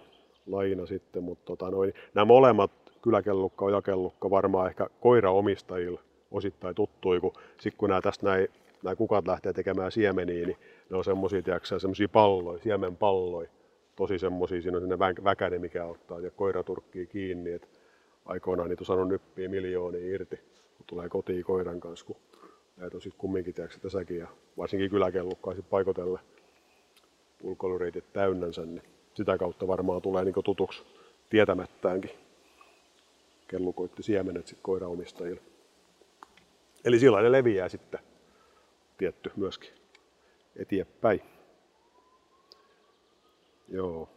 [0.48, 6.02] lajina sitten, mutta tota noin, nämä molemmat kyläkellukka, ojakellukka varmaan ehkä koiraomistajilla
[6.32, 8.48] osittain tuttui, kun sitten kun nämä tästä näin,
[8.84, 10.58] nämä kukat lähtee tekemään siemeniä, niin
[10.90, 11.42] ne on semmoisia,
[11.78, 13.50] semmoisia palloja, siemenpalloja,
[13.96, 17.68] tosi semmoisia, siinä on sinne väkäne, mikä ottaa ja koira turkkii kiinni, että
[18.30, 20.36] aikoinaan niitä on saanut nyppiä miljoonia irti,
[20.78, 22.16] kun tulee kotiin koiran kanssa, kun
[22.78, 26.20] näitä on sitten kumminkin tiedätkö, tässäkin ja varsinkin kyläkellukkaa sitten paikotelle
[27.44, 30.84] ulkoilureitit täynnänsä, niin sitä kautta varmaan tulee niin tutuksi
[31.30, 32.12] tietämättäänkin
[33.48, 35.42] kellukoitti siemenet sitten koiraomistajille.
[36.86, 38.00] Eli sillä ne leviää sitten
[38.98, 39.70] tietty myöskin
[40.56, 41.22] eteenpäin.
[43.68, 44.10] Joo.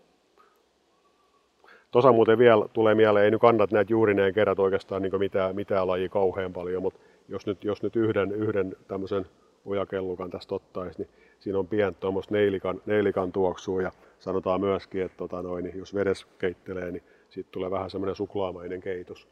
[1.92, 5.86] Tuossa muuten vielä tulee mieleen, ei nyt kannat näitä juurineen kerrat oikeastaan niin mitään, mitään
[5.86, 9.26] lajia kauhean paljon, mutta jos nyt, jos nyt yhden, yhden tämmöisen
[9.64, 15.16] ojakellukan tästä ottaisi, niin siinä on pientä tuommoista neilikan, neilikan tuoksua ja sanotaan myöskin, että
[15.16, 19.28] tota noin, niin jos vedes keittelee, niin siitä tulee vähän semmoinen suklaamainen keitos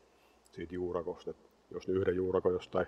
[0.52, 1.30] siitä juurakosta.
[1.30, 2.86] Että jos nyt yhden juurako jostain,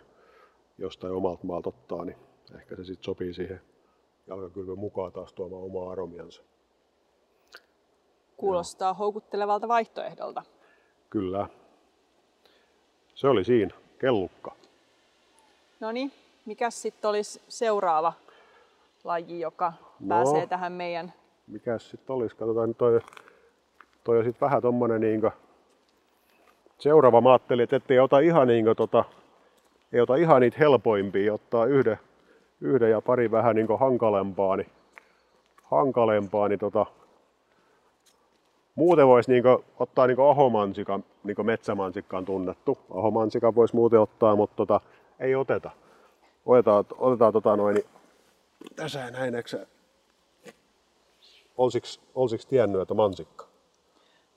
[0.78, 2.16] jostain omalta maalta ottaa, niin
[2.54, 3.60] ehkä se sitten sopii siihen
[4.26, 6.42] jalkakylvyn mukaan taas tuomaan omaa aromiansa.
[8.42, 8.94] Kuulostaa Joo.
[8.94, 10.42] houkuttelevalta vaihtoehdolta.
[11.10, 11.48] Kyllä.
[13.14, 14.52] Se oli siinä, kellukka.
[15.80, 16.12] No niin,
[16.46, 18.12] mikä sitten olisi seuraava
[19.04, 21.12] laji, joka no, pääsee tähän meidän...
[21.46, 22.36] Mikä sitten olisi?
[22.36, 23.00] Katsotaan nyt toi,
[24.04, 25.30] toi on sitten vähän tommonen niinkö...
[26.78, 29.04] Seuraava mä ajattelin, että ettei ota ihan niinkö tota...
[29.92, 31.98] Ei ota ihan niitä helpoimpia, ottaa yhden,
[32.60, 34.70] yhden ja pari vähän niinkö hankalempaa, niin
[35.64, 36.86] hankalempaa, niin tota,
[38.74, 42.78] Muuten voisi niinku ottaa niinku ahomansikan, niinku metsämansikka on tunnettu.
[42.94, 44.80] Ahomansikan voisi muuten ottaa, mutta tota,
[45.20, 45.70] ei oteta.
[46.46, 47.86] Otetaan, otetaan tota noin, niin
[48.76, 49.66] tässä näin, eikö
[52.14, 53.46] olisiks tiennyt, että mansikka?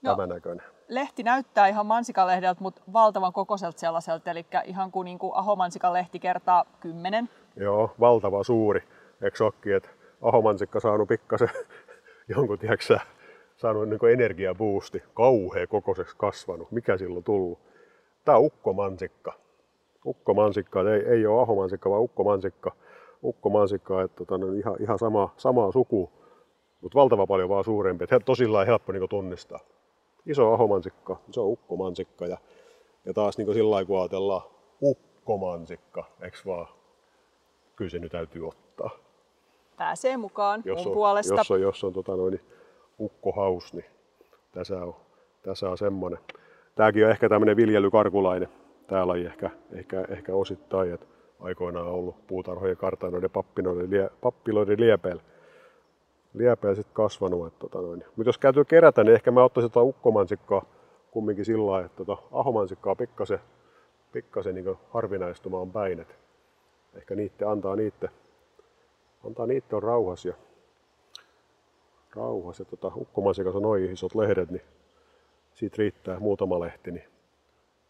[0.02, 0.66] No, Tämä näköinen.
[0.88, 6.20] lehti näyttää ihan mansikalehdeltä, mutta valtavan kokoiselta sellaiselta, eli ihan kuin, niin kuin ahomansikan lehti
[6.20, 7.30] kertaa kymmenen.
[7.56, 8.84] Joo, valtava suuri.
[9.22, 9.90] Eikö olekin, että
[10.22, 11.50] ahomansikka saanut pikkasen
[12.36, 13.00] jonkun, tiedätkö
[13.58, 16.72] saanut niin energiabuusti, kauhea kokoiseksi kasvanut.
[16.72, 17.60] Mikä silloin tullut?
[18.26, 19.34] Tämä on ukkomansikka.
[20.06, 22.72] Ukkomansikka, ei, ei ole ahomansikka, vaan ukkomansikka.
[23.24, 26.12] Ukkomansikka, että tota, no, ihan, ihan sama, samaa suku,
[26.82, 28.04] mutta valtava paljon vaan suurempi.
[28.04, 29.60] Että tosillaan helppo niin tunnistaa.
[30.26, 32.26] Iso ahomansikka, se on ukkomansikka.
[32.26, 32.38] Ja,
[33.06, 34.42] ja taas niin sillä lailla, kun ajatellaan
[34.82, 36.68] ukkomansikka, eikö vaan?
[37.76, 38.90] Kyllä se nyt täytyy ottaa.
[39.78, 41.36] Pääsee mukaan jos mun on, puolesta.
[41.36, 42.40] Jos on, jos on tota noin,
[43.00, 43.86] ukkohaus, niin
[44.52, 44.96] tässä on,
[45.44, 46.20] tässä on semmoinen.
[46.76, 48.50] Tämäkin on ehkä tämmöinen viljelykarkulainen.
[48.88, 51.06] Tää laji ehkä, ehkä, ehkä osittain, että
[51.40, 55.24] aikoinaan on ollut puutarhojen kartanoiden pappinoiden, lie, pappiloiden liepeillä.
[56.34, 57.48] Liepeillä sitten kasvanut.
[57.48, 58.04] Että, tota noin.
[58.16, 60.66] Mutta jos käytyy kerätä, niin ehkä mä ottaisin tuota ukkomansikkaa
[61.12, 63.40] kumminkin sillä lailla, että tota, ahomansikkaa pikkasen,
[64.12, 66.00] pikkasen niin harvinaistumaan päin.
[66.00, 66.16] Et
[66.96, 68.10] ehkä niitte antaa niitte,
[69.26, 70.34] antaa niitte on rauhas ja
[72.16, 72.60] rauhas.
[72.60, 74.62] Ja tota, ukkomansikassa on noin isot lehdet, niin
[75.54, 77.06] siitä riittää muutama lehti niin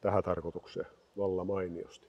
[0.02, 2.08] tähän tarkoitukseen valla mainiosti.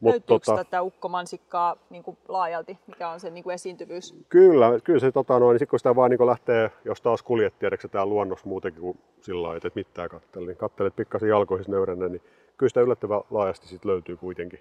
[0.00, 2.78] Mut Löytyykö tota, tätä ukkomansikkaa niin kuin laajalti?
[2.86, 4.14] Mikä on se niin kuin esiintyvyys?
[4.28, 7.88] Kyllä, kyllä se tota noin, niin kun sitä vaan niin lähtee, jos taas kuljet tiedätkö
[7.88, 12.08] täällä luonnossa muutenkin kuin sillä lailla, että et mitään kattele, niin kattelet pikkasen jalkoihin nöyränä,
[12.08, 12.22] niin
[12.56, 14.60] kyllä sitä yllättävän laajasti sit löytyy kuitenkin.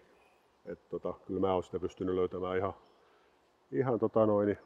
[0.65, 2.73] Et tota, kyllä mä oon sitä pystynyt löytämään ihan,
[3.71, 4.57] ihan tota noin,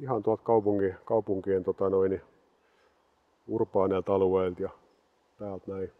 [0.00, 2.20] ihan tuolta kaupunki, kaupunkien tota noin,
[3.46, 4.70] urbaaneilta alueilta ja
[5.38, 5.92] täältä näin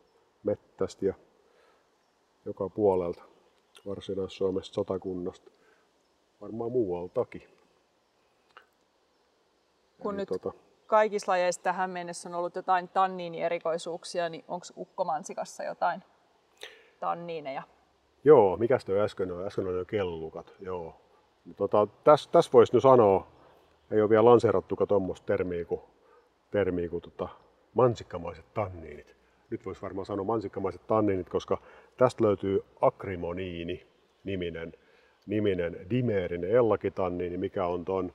[0.42, 1.14] mettästä ja
[2.44, 3.22] joka puolelta
[3.86, 5.50] Varsinais-Suomesta sotakunnasta,
[6.40, 7.42] varmaan muualtakin.
[9.98, 10.52] Kun Eli nyt tota...
[10.86, 16.02] kaikissa lajeissa tähän mennessä on ollut jotain tanniinierikoisuuksia, niin onko ukkomansikassa jotain
[17.00, 17.62] tanniineja?
[18.24, 19.46] Joo, mikä toi äsken on?
[19.46, 21.00] Äsken oli jo kellukat, joo.
[21.56, 23.26] Tota, tässä täs voisi nyt sanoa,
[23.90, 25.80] ei ole vielä lanseerattukaan tuommoista termiä kuin,
[26.50, 27.28] termiä kuin tota,
[27.74, 29.16] mansikkamaiset tanniinit.
[29.50, 31.58] Nyt voisi varmaan sanoa mansikkamaiset tanniinit, koska
[31.96, 33.86] tästä löytyy akrimoniini
[34.24, 34.72] niminen,
[35.26, 38.12] niminen dimeerinen ellakitanniini, mikä on tuon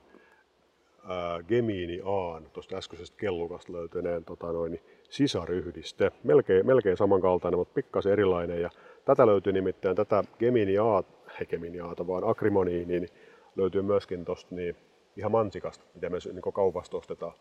[1.48, 6.12] gemiini A, tuosta äskeisestä kellukasta löytyneen tota noin, sisaryhdiste.
[6.24, 8.60] Melkein, melkein samankaltainen, mutta pikkasen erilainen.
[8.60, 8.70] Ja
[9.04, 11.02] tätä löytyy nimittäin, tätä gemiini A,
[11.40, 13.08] ei gemiini A, vaan akrimoniini, niin
[13.56, 14.76] löytyy myöskin tuosta niin,
[15.16, 17.32] ihan mansikasta, mitä me niin kaupasta ostetaan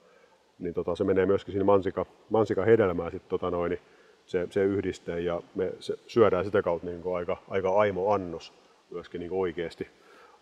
[0.60, 3.82] niin tota, se menee myöskin sinne mansika, mansika hedelmää sit, tota noin, niin
[4.26, 8.54] se, se yhdiste ja me se syödään sitä kautta niin aika, aika aimo annos
[8.92, 9.88] myöskin niin oikeasti,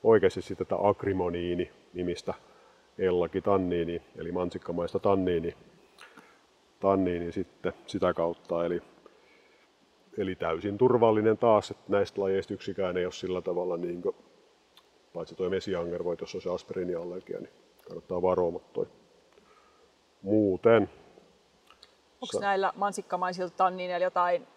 [0.03, 2.33] oikeasti sitten tätä akrimoniini nimistä
[2.97, 5.55] ellakin tanniini, eli mansikkamaista tanniini,
[6.79, 8.65] tanniini sitten sitä kautta.
[8.65, 8.81] Eli,
[10.17, 14.15] eli täysin turvallinen taas, että näistä lajeista yksikään ei ole sillä tavalla, niin kuin,
[15.13, 17.53] paitsi tuo mesianger voi, jos on se aspiriiniallergia, niin
[17.87, 18.87] kannattaa varoa, mutta toi
[20.21, 20.89] muuten.
[22.21, 24.47] Onko näillä mansikkamaisilla tannineilla jotain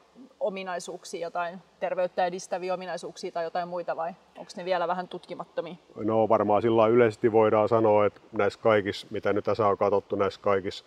[0.41, 5.75] ominaisuuksia, jotain terveyttä edistäviä ominaisuuksia tai jotain muita vai onko ne vielä vähän tutkimattomia?
[5.97, 10.41] No varmaan sillä yleisesti voidaan sanoa, että näissä kaikissa, mitä nyt tässä on katsottu näissä
[10.41, 10.85] kaikissa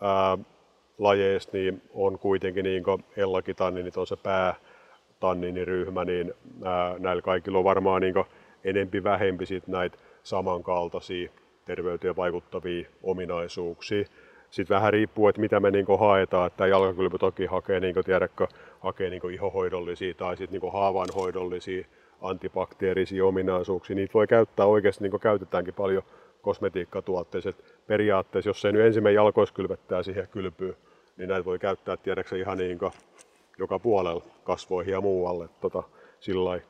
[0.00, 0.38] ää,
[0.98, 7.64] lajeissa, niin on kuitenkin niin kuin ellakitanninit on se päätanniniryhmä, niin ää, näillä kaikilla on
[7.64, 8.14] varmaan niin
[8.64, 11.30] enempi vähempi sit näitä samankaltaisia
[11.64, 14.04] terveyteen vaikuttavia ominaisuuksia.
[14.50, 16.46] Sitten vähän riippuu, että mitä me niin haetaan.
[16.46, 18.46] Että jalkakylpy toki hakee, niin tiedätkö,
[18.80, 21.86] hakee niin ihohoidollisia tai sitten niin haavanhoidollisia
[22.20, 23.96] antibakteerisia ominaisuuksia.
[23.96, 26.02] Niitä voi käyttää oikeasti, niin kuin käytetäänkin paljon
[26.42, 27.52] kosmetiikkatuotteissa.
[27.86, 30.76] periaatteessa, jos se nyt ensimmäinen jalkoissa kylvettää siihen kylpyyn,
[31.16, 32.78] niin näitä voi käyttää tiedäksä ihan niin
[33.58, 35.48] joka puolella kasvoihin ja muualle.
[35.60, 35.82] Tota,
[36.20, 36.60] sillä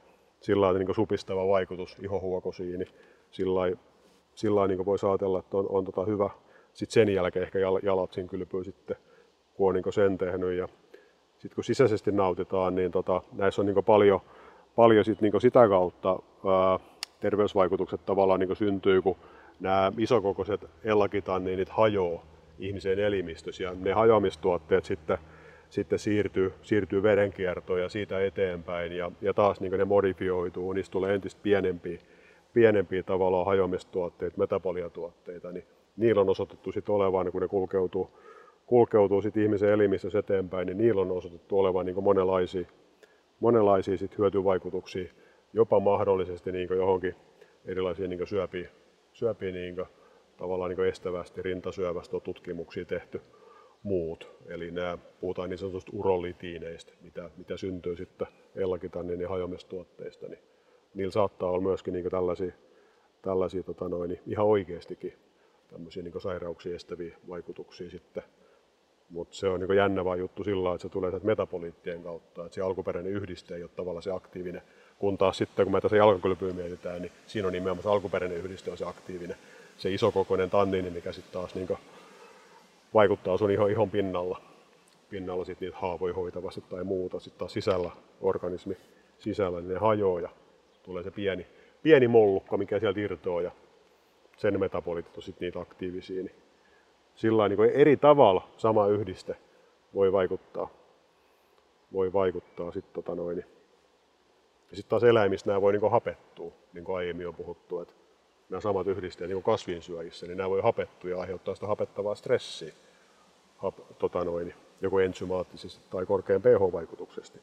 [0.45, 2.89] sillä niin supistava vaikutus ihohuokosiin, niin
[3.31, 3.77] sillä
[4.35, 6.31] sillä niin voisi ajatella, että on, on tota hyvä.
[6.73, 8.97] Sitten sen jälkeen ehkä jalat siinä kylpyy sitten,
[9.55, 10.59] kun on niin sen tehnyt.
[10.59, 10.69] Ja
[11.39, 14.21] sitten kun sisäisesti nautitaan, niin tota, näissä on niin paljon,
[14.77, 16.79] paljon sit niin sitä kautta ää,
[17.21, 19.17] terveysvaikutukset tavallaan niin syntyy, kun
[19.61, 22.23] nämä isokokoiset ellakitanniinit hajoaa
[22.59, 23.65] ihmisen elimistössä.
[23.65, 25.19] Ja ne hajoamistuotteet sitten,
[25.71, 28.93] sitten siirtyy, siirtyy verenkiertoon ja siitä eteenpäin.
[28.93, 31.99] Ja, ja taas niin ne modifioituu, niistä tulee entistä pienempiä
[32.55, 35.65] pienempiä tavallaan hajoamistuotteita, metaboliatuotteita, niin
[35.97, 38.11] niillä on osoitettu sit olevan, kun ne kulkeutuu,
[38.67, 42.67] kulkeutuu sit ihmisen elimissä eteenpäin, niin niillä on osoitettu olevan niin monenlaisia,
[43.41, 45.13] monenlaisia sit hyötyvaikutuksia,
[45.53, 47.15] jopa mahdollisesti niin johonkin
[47.65, 48.69] erilaisiin niin syöpiin,
[49.13, 49.77] syöpiin niin
[50.37, 53.21] tavallaan niin estävästi rintasyövästä on tutkimuksia tehty,
[53.85, 54.29] muut.
[54.47, 60.39] Eli nämä puhutaan niin sanotusta urolitiineistä, mitä, mitä syntyy sitten ellakitannin ja hajomestuotteista, niin
[60.95, 62.53] niillä saattaa olla myöskin niin tällaisia,
[63.23, 65.13] tällaisia tota noin, niin ihan oikeastikin
[65.71, 68.23] tämmöisiä niin sairauksia estäviä vaikutuksia sitten.
[69.11, 72.61] Mutta se on niin jännä vaan juttu sillä että se tulee metaboliittien kautta, että se
[72.61, 74.63] alkuperäinen yhdiste ei ole tavallaan se aktiivinen,
[74.99, 78.71] kun taas sitten kun me tässä jalkakylpyä mietitään, niin siinä on nimenomaan se alkuperäinen yhdiste
[78.71, 79.37] on se aktiivinen,
[79.79, 81.69] se isokokoinen tanniini, mikä sitten taas niin
[82.95, 84.41] vaikuttaa sun ihon, ihon pinnalla,
[85.11, 87.21] pinnalla sit niitä haavoja hoitavasti tai muuta.
[87.21, 88.77] Sitten taas sisällä, organismi
[89.19, 90.29] sisällä, niin ne hajoaa ja
[90.83, 91.47] tulee se pieni,
[91.83, 93.51] pieni mollukka, mikä sieltä irtoaa ja
[94.37, 96.23] sen metabolitit on sitten niitä aktiivisia.
[96.23, 96.35] Niin
[97.15, 99.37] sillä niin eri tavalla sama yhdiste
[99.95, 100.69] voi vaikuttaa,
[101.93, 103.39] voi vaikuttaa sit, tota noin.
[103.39, 107.95] Ja sitten taas eläimistä nämä voi niin hapettua, niin kuin aiemmin on puhuttu, että
[108.51, 112.73] nämä samat yhdisteet niin kasvinsyöjissä, niin nämä voi hapettua ja aiheuttaa sitä hapettavaa stressiä
[113.57, 117.41] hap, tota noin, joko ensymaattisesti tai korkean pH-vaikutuksesti.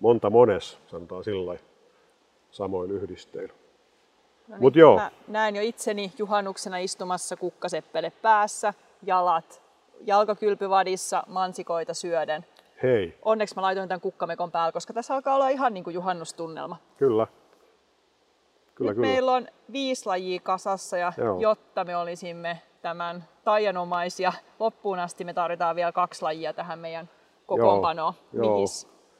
[0.00, 1.58] Monta mones, sanotaan sillä
[2.50, 3.54] samoin yhdisteillä.
[4.48, 4.96] No niin, Mut joo.
[4.96, 9.62] Mä näen jo itseni juhannuksena istumassa kukkaseppele päässä, jalat
[10.06, 12.46] jalkakylpyvadissa mansikoita syöden.
[12.82, 13.18] Hei.
[13.22, 16.76] Onneksi mä laitoin tämän kukkamekon päällä, koska tässä alkaa olla ihan niin kuin juhannustunnelma.
[16.98, 17.26] Kyllä.
[18.76, 19.08] Kyllä, Nyt kyllä.
[19.08, 21.40] meillä on viisi lajia kasassa ja Joo.
[21.40, 27.10] jotta me olisimme tämän taianomaisia loppuun asti, me tarvitaan vielä kaksi lajia tähän meidän
[27.46, 28.14] kokoonpanoon.
[28.32, 28.66] Mihin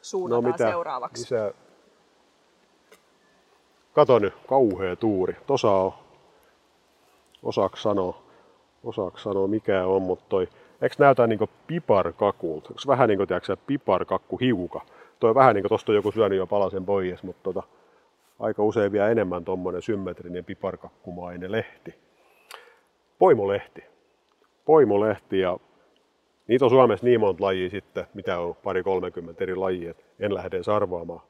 [0.02, 1.22] suunnataan no, mitä seuraavaksi?
[1.22, 1.50] Lisää
[3.92, 5.36] Kato nyt, kauhea tuuri.
[5.46, 5.92] Tosa on,
[7.42, 8.22] osaako sanoa,
[8.84, 10.48] osaako sanoa mikä on, mutta toi,
[10.82, 12.68] eikö näytä niinku piparkakulta?
[12.70, 14.80] Eikö vähän niinku, tiedätkö, piparkakku hiuka?
[15.20, 17.62] Toi vähän niinku tosta joku syönyt jo palasen pois, mutta tota,
[18.38, 21.94] aika usein vielä enemmän tuommoinen symmetrinen piparkakkumainen lehti.
[23.18, 23.84] Poimolehti.
[24.64, 25.58] Poimolehti ja
[26.46, 30.56] niitä on Suomessa niin monta lajia sitten, mitä on pari 30 eri lajia, en lähde
[30.56, 31.22] edes arvaamaan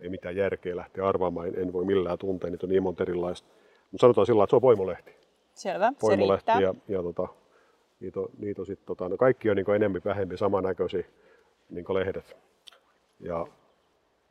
[0.00, 3.48] ei mitään järkeä lähteä arvaamaan, en, voi millään tuntea, niitä on niin monta erilaista.
[3.90, 5.16] Mutta sanotaan sillä että se on poimolehti.
[5.54, 7.28] Selvä, poimolehti se ja, ja tota,
[8.00, 11.04] niitä on, niitä on sit, tota, no kaikki on niin enemmän vähempi samannäköisiä
[11.70, 12.36] niin lehdet.
[13.20, 13.46] Ja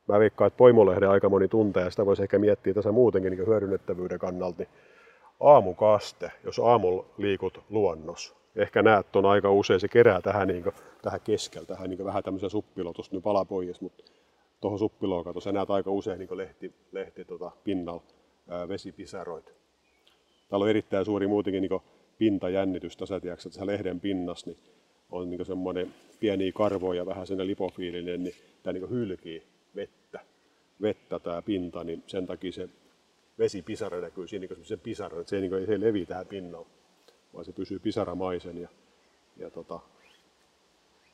[0.07, 4.19] mä veikkaan, että poimolehden aika moni tuntee, sitä voisi ehkä miettiä tässä muutenkin niin hyödynnettävyyden
[4.19, 4.69] kannalta, niin
[5.39, 10.75] aamukaste, jos aamulla liikut luonnos, ehkä näet ton aika usein, se kerää tähän, niin kuin,
[11.01, 14.03] tähän keskellä, tähän niin vähän tämmöisen suppilotusta, nyt pala pois, mutta
[14.61, 18.03] tuohon suppiloon kato, sä näet aika usein niin lehti, lehti tota, pinnalla
[18.49, 19.51] ää, vesipisaroita.
[20.49, 21.81] Täällä on erittäin suuri muutenkin niin
[22.17, 24.57] pintajännitys tässä, tiedätkö, että lehden pinnas niin
[25.11, 30.19] on niin semmoinen pieni karvoja ja vähän sen lipofiilinen, niin tämä niin hylkii vettä,
[30.81, 32.69] vettä tämä pinta, niin sen takia se
[33.39, 36.67] vesipisara näkyy siinä niin se pisara, että se, niin kuin, se ei levi tähän pinnalle,
[37.33, 38.69] vaan se pysyy pisaramaisen ja,
[39.37, 39.79] ja tota,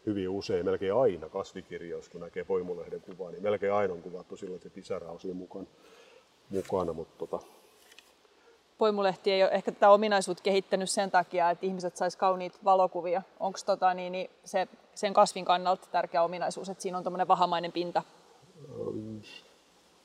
[0.06, 4.56] hyvin usein, melkein aina kasvikirjoissa, kun näkee poimulehden kuvaa, niin melkein aina on kuvattu silloin,
[4.56, 5.66] että se pisara on siinä mukana.
[6.50, 7.48] mukana mutta tota...
[8.78, 13.22] Poimulehti ei ole ehkä tätä ominaisuutta kehittänyt sen takia, että ihmiset sais kauniit valokuvia.
[13.40, 17.72] Onko tota, niin, niin se, sen kasvin kannalta tärkeä ominaisuus, että siinä on tämmöinen vahamainen
[17.72, 18.04] pinta?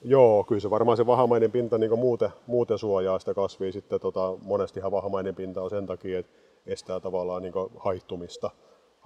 [0.03, 3.73] Joo, kyllä se varmaan se vahamainen pinta niin muuten, muuten suojaa sitä kasvia.
[3.73, 6.33] Sitten tota, monestihan vahamainen pinta on sen takia, että
[6.67, 8.51] estää tavallaan niin haihtumista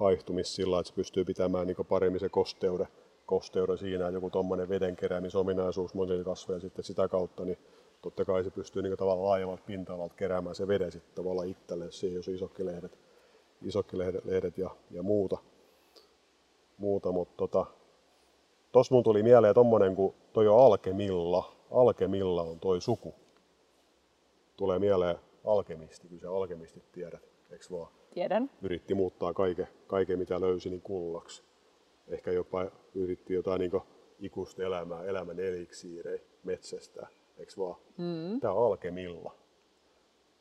[0.01, 2.89] haihtumista sillä, että se pystyy pitämään niin paremmin se kosteuden,
[3.27, 4.09] kosteuden siinä.
[4.09, 7.59] Joku tuommoinen veden keräämisominaisuus monille kasveilla sitten sitä kautta, niin
[8.03, 12.17] totta kai se pystyy niin tavallaan laajemmalta pinta-alalta keräämään se veden sitten tavallaan itselleen siihen,
[12.17, 12.99] jos isokkilehdet,
[13.63, 15.39] isokkilehdet lehdet ja, ja muuta.
[16.79, 17.67] muuta mutta tota,
[18.73, 21.53] Tuossa mun tuli mieleen tommonen, kun toi on Alkemilla.
[21.71, 23.15] Alkemilla on toi suku.
[24.57, 27.93] Tulee mieleen alkemisti, kyllä se alkemistit tiedät, eikö vaan?
[28.15, 28.51] Tiedän.
[28.63, 31.43] Yritti muuttaa kaiken, kaiken mitä löysi, niin kullaksi.
[32.09, 33.83] Ehkä jopa yritti jotain niin
[34.19, 37.07] ikuista elämää, elämän eliksiirejä metsästä,
[37.39, 37.77] eikö vaan?
[37.99, 38.41] Mm.
[38.41, 39.35] Tämä on alkemilla.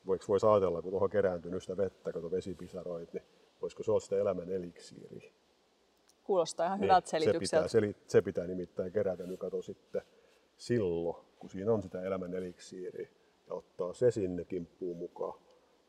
[0.06, 3.24] Voiko voisi ajatella, kun tuohon kerääntynyt sitä vettä, kun vesipisaroit, niin
[3.62, 5.32] voisiko se olla sitä elämän eliksiiriä?
[6.30, 7.68] Kuulostaa ihan niin, hyvältä selitykseltä.
[7.68, 10.02] Se pitää, se pitää nimittäin kerätä nyt kato sitten
[10.58, 13.10] silloin, kun siinä on sitä elämän eliksiiriä
[13.48, 15.40] ja ottaa se sinne kimppuun mukaan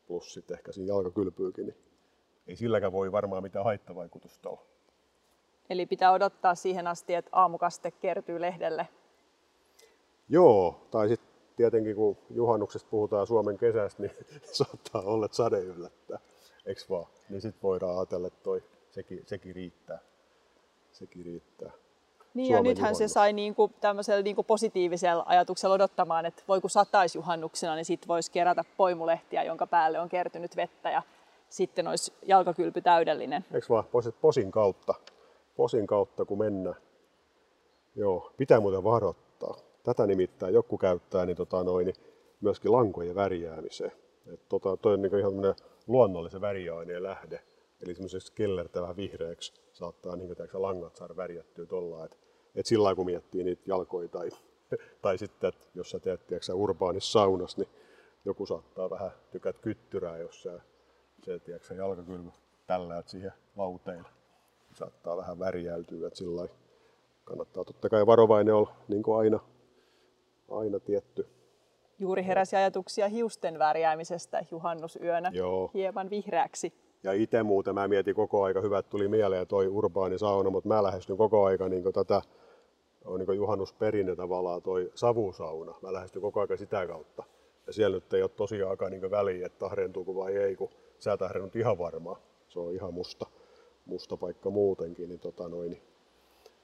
[0.07, 1.77] plus sitten ehkä siinä jalkakylpyykin, niin
[2.47, 4.63] ei silläkään voi varmaan mitään haittavaikutusta olla.
[5.71, 8.89] Eli pitää odottaa siihen asti, että aamukaste kertyy lehdelle.
[10.29, 14.13] Joo, tai sitten tietenkin kun juhannuksesta puhutaan Suomen kesästä, niin
[14.53, 16.19] saattaa olla, että sade yllättää,
[16.67, 17.07] eikö vaan?
[17.29, 20.10] Niin sitten voidaan ajatella, että toi, sekin, sekin riittää.
[20.93, 21.71] Sekin riittää.
[22.35, 22.99] Niin Suomen ja nythän juhannus.
[22.99, 28.09] se sai niinku tämmöisellä niinku positiivisella ajatuksella odottamaan, että voi kun sataisi juhannuksena, niin sitten
[28.09, 31.03] voisi kerätä poimulehtiä, jonka päälle on kertynyt vettä ja
[31.49, 33.45] sitten olisi jalkakylpy täydellinen.
[33.55, 33.85] Eikö vaan
[34.21, 34.95] posin kautta?
[35.57, 36.77] Posin kautta kun mennään.
[37.97, 39.57] Joo, pitää muuten varoittaa.
[39.83, 41.97] Tätä nimittäin joku käyttää niin, tota, noin, niin
[42.41, 43.93] myöskin lankojen värjäämiseen.
[44.33, 45.33] Et, tota, toi on niin ihan
[45.87, 47.43] luonnollisen väriaineen lähde.
[47.83, 52.05] Eli semmoiseksi kellertävän vihreäksi saattaa niin kuin, langat saada värjättyä tuolla.
[52.05, 52.19] Et,
[52.55, 54.31] et sillä kun miettii niitä jalkoja tai,
[55.03, 57.69] tai sitten, että jos sä teet tiedätkö, urbaanissa saunassa, niin
[58.25, 60.61] joku saattaa vähän tykät kyttyrää, jos sä,
[61.23, 62.31] se tiedätkö, jalkakylvy
[62.67, 64.09] tällä siihen lauteille.
[64.73, 66.49] Saattaa vähän värjäytyä, että sillä
[67.25, 69.41] kannattaa totta kai varovainen olla, niin kuin aina,
[70.51, 71.29] aina tietty.
[71.99, 75.71] Juuri heräsi ajatuksia hiusten värjäämisestä juhannusyönä Joo.
[75.75, 76.73] hieman vihreäksi.
[77.03, 80.83] Ja itse muuten mä mietin koko aika, hyvät tuli mieleen toi urbaani sauna, mutta mä
[80.83, 82.23] lähestyn koko aika niin tätä
[83.05, 85.75] on niin juhannusperinne tavallaan toi savusauna.
[85.83, 87.23] Mä lähestyn koko aika sitä kautta.
[87.67, 91.57] Ja siellä nyt ei ole tosiaankaan niin väliä, että tahrentuuko vai ei, kun sä tahrennut
[91.57, 92.21] ihan varmaa.
[92.49, 93.27] Se on ihan musta,
[93.87, 95.09] musta paikka muutenkin.
[95.09, 95.83] Niin tota noin,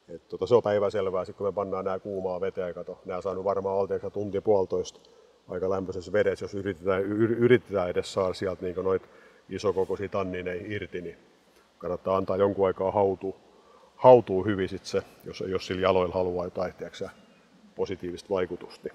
[0.08, 3.44] et tota, se on päiväselvää, sitten kun me pannaan nämä kuumaa veteen, kato, nämä saanut
[3.44, 5.00] varmaan oltiinko tunti puolitoista
[5.48, 7.02] aika lämpöisessä vedessä, jos yritetään,
[7.38, 9.02] yritetään edes saada sieltä niin noit
[9.48, 11.16] isokokoisia tannineja irti, niin
[11.78, 13.36] kannattaa antaa jonkun aikaa hautua,
[13.96, 17.08] hautuu hyvin sit se, jos, jos sillä jaloilla haluaa jotain tiedätkö,
[17.74, 18.88] positiivista vaikutusta.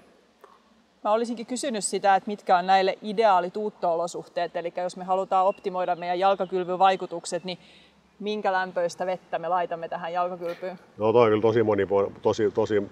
[1.04, 5.96] Mä olisinkin kysynyt sitä, että mitkä on näille ideaalit uutto-olosuhteet, eli jos me halutaan optimoida
[5.96, 7.58] meidän jalkakylvyn vaikutukset, niin
[8.20, 10.78] minkä lämpöistä vettä me laitamme tähän jalkakylpyyn?
[10.98, 12.82] No toi on kyllä tosi, monipuolinen, tosi, tosi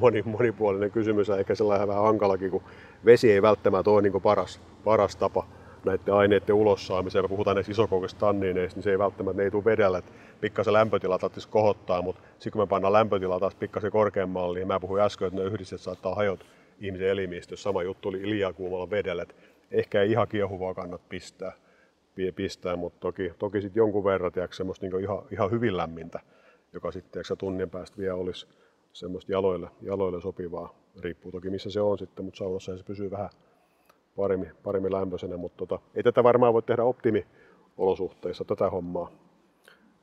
[0.00, 2.62] moni, monipuolinen kysymys ja ehkä sellainen vähän hankalakin, kun
[3.04, 5.46] vesi ei välttämättä ole niin paras, paras tapa
[5.84, 7.28] näiden aineiden ulos saamiseen.
[7.28, 10.02] Puhutaan näistä isokokoisista tannineista, niin se ei välttämättä ne ei tule vedellä.
[10.40, 14.80] Pikkasen lämpötila tarvitsisi kohottaa, mutta sitten kun me pannaan lämpötila taas pikkasen korkeammalle, niin mä
[14.80, 16.44] puhuin äsken, että ne yhdistet saattaa hajota
[16.80, 17.62] ihmisen elimistössä.
[17.62, 19.34] Sama juttu oli liian kuumalla vedellä, että
[19.70, 21.52] ehkä ei ihan kiehuvaa kannat pistää,
[22.34, 26.20] pistää mutta toki, toki sitten jonkun verran tiedätkö, semmoista niin ihan, ihan hyvin lämmintä,
[26.72, 28.46] joka sitten tunnin päästä vielä olisi
[28.92, 30.74] semmoista jaloille, jaloille sopivaa.
[31.00, 33.30] Riippuu toki missä se on sitten, mutta saunassa se pysyy vähän
[34.16, 39.10] paremmin, paremmin lämpöisenä, mutta tota, ei tätä varmaan voi tehdä optimiolosuhteissa tätä hommaa.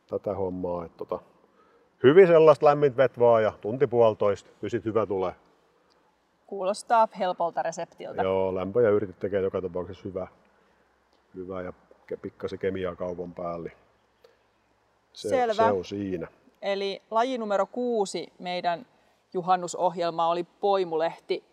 [0.08, 1.20] Tätä hommaa että tota,
[2.04, 5.36] hyvin sellaista lämmintä vet vaan ja tunti puolitoista, pysit hyvä tulee.
[6.48, 8.22] Kuulostaa helpolta reseptiltä.
[8.22, 10.28] Joo, lämpö ja yritit tekee joka tapauksessa hyvä,
[11.36, 11.74] hyvä ja
[12.22, 13.72] pikkasen kemiaa kaupan päälle.
[15.14, 15.54] Se, Selvä.
[15.54, 16.28] se on siinä.
[16.62, 18.86] Eli laji numero kuusi meidän
[19.34, 21.44] juhannusohjelma oli poimulehti.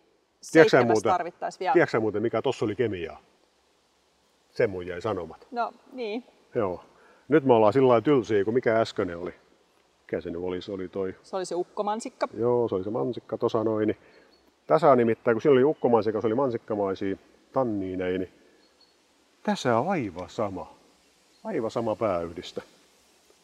[0.40, 1.72] Seitsemäs muuten, tarvittaisiin vielä.
[1.72, 3.20] Tiedätkö muuten, mikä tuossa oli kemiaa?
[4.50, 5.46] Se mun jäi sanomat.
[5.50, 6.24] No niin.
[6.54, 6.84] Joo.
[7.28, 9.34] Nyt me ollaan sillä lailla tylsiä kuin mikä äsken oli.
[10.00, 10.62] Mikä se nyt oli?
[10.62, 11.14] Se oli toi...
[11.22, 12.28] Se oli se ukkomansikka.
[12.34, 13.86] Joo, se oli se mansikka tuossa noin.
[13.86, 13.98] Niin
[14.66, 17.16] tässä nimittäin, kun siellä oli ukkomansikka, se oli mansikkamaisia
[17.52, 18.32] tanniineja, niin
[19.42, 20.74] tässä on aivan sama.
[21.44, 22.62] Aivan sama pääyhdistä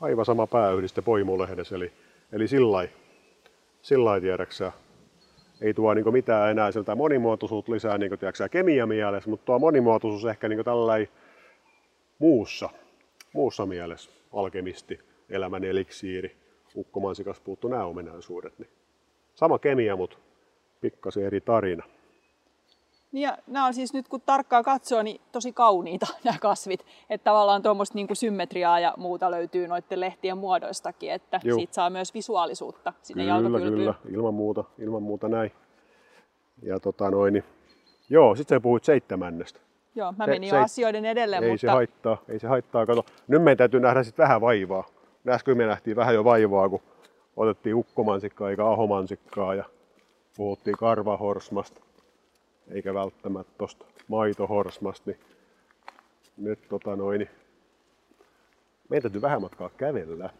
[0.00, 1.92] aivan sama pääyhdiste poimulehdessä, eli,
[2.32, 2.88] eli sillä
[4.04, 4.72] lailla tiedäksä,
[5.64, 10.24] ei tuo niin mitään enää sieltä monimuotoisuutta lisää niin tiedäksä, kemia mielessä, mutta tuo monimuotoisuus
[10.24, 11.06] ehkä niin tällä
[12.18, 12.70] muussa,
[13.32, 16.36] muussa mielessä, alkemisti, elämän eliksiiri,
[16.76, 18.58] ukkomansikas puuttu nämä ominaisuudet.
[18.58, 18.68] Niin
[19.34, 20.16] sama kemia, mutta
[20.80, 21.84] pikkasen eri tarina.
[23.14, 26.86] Niin ja nämä on siis nyt kun tarkkaa katsoo, niin tosi kauniita nämä kasvit.
[27.10, 31.58] Että tavallaan tuommoista niin symmetriaa ja muuta löytyy noiden lehtien muodoistakin, että Juh.
[31.58, 33.58] siitä saa myös visuaalisuutta sinne kyllä.
[33.58, 35.52] Kyllä, ilman muuta, ilman muuta näin.
[36.62, 37.44] Ja tota noin, niin,
[38.10, 39.60] joo, sitten sä puhuit seitsemännestä.
[39.94, 41.60] Joo, mä menin se, jo asioiden edelle, ei mutta...
[41.60, 42.86] se haittaa, ei se haittaa.
[42.86, 44.84] Kato, nyt meidän täytyy nähdä sitten vähän vaivaa.
[45.28, 46.80] Äsken me nähtiin vähän jo vaivaa, kun
[47.36, 49.64] otettiin ukkomansikkaa eikä ahomansikkaa ja
[50.36, 51.80] puhuttiin karvahorsmasta
[52.70, 55.20] eikä välttämättä tuosta maitohorsmasta, niin
[56.36, 57.30] nyt tota noin, niin
[58.88, 60.30] meidän täytyy vähän matkaa kävellä.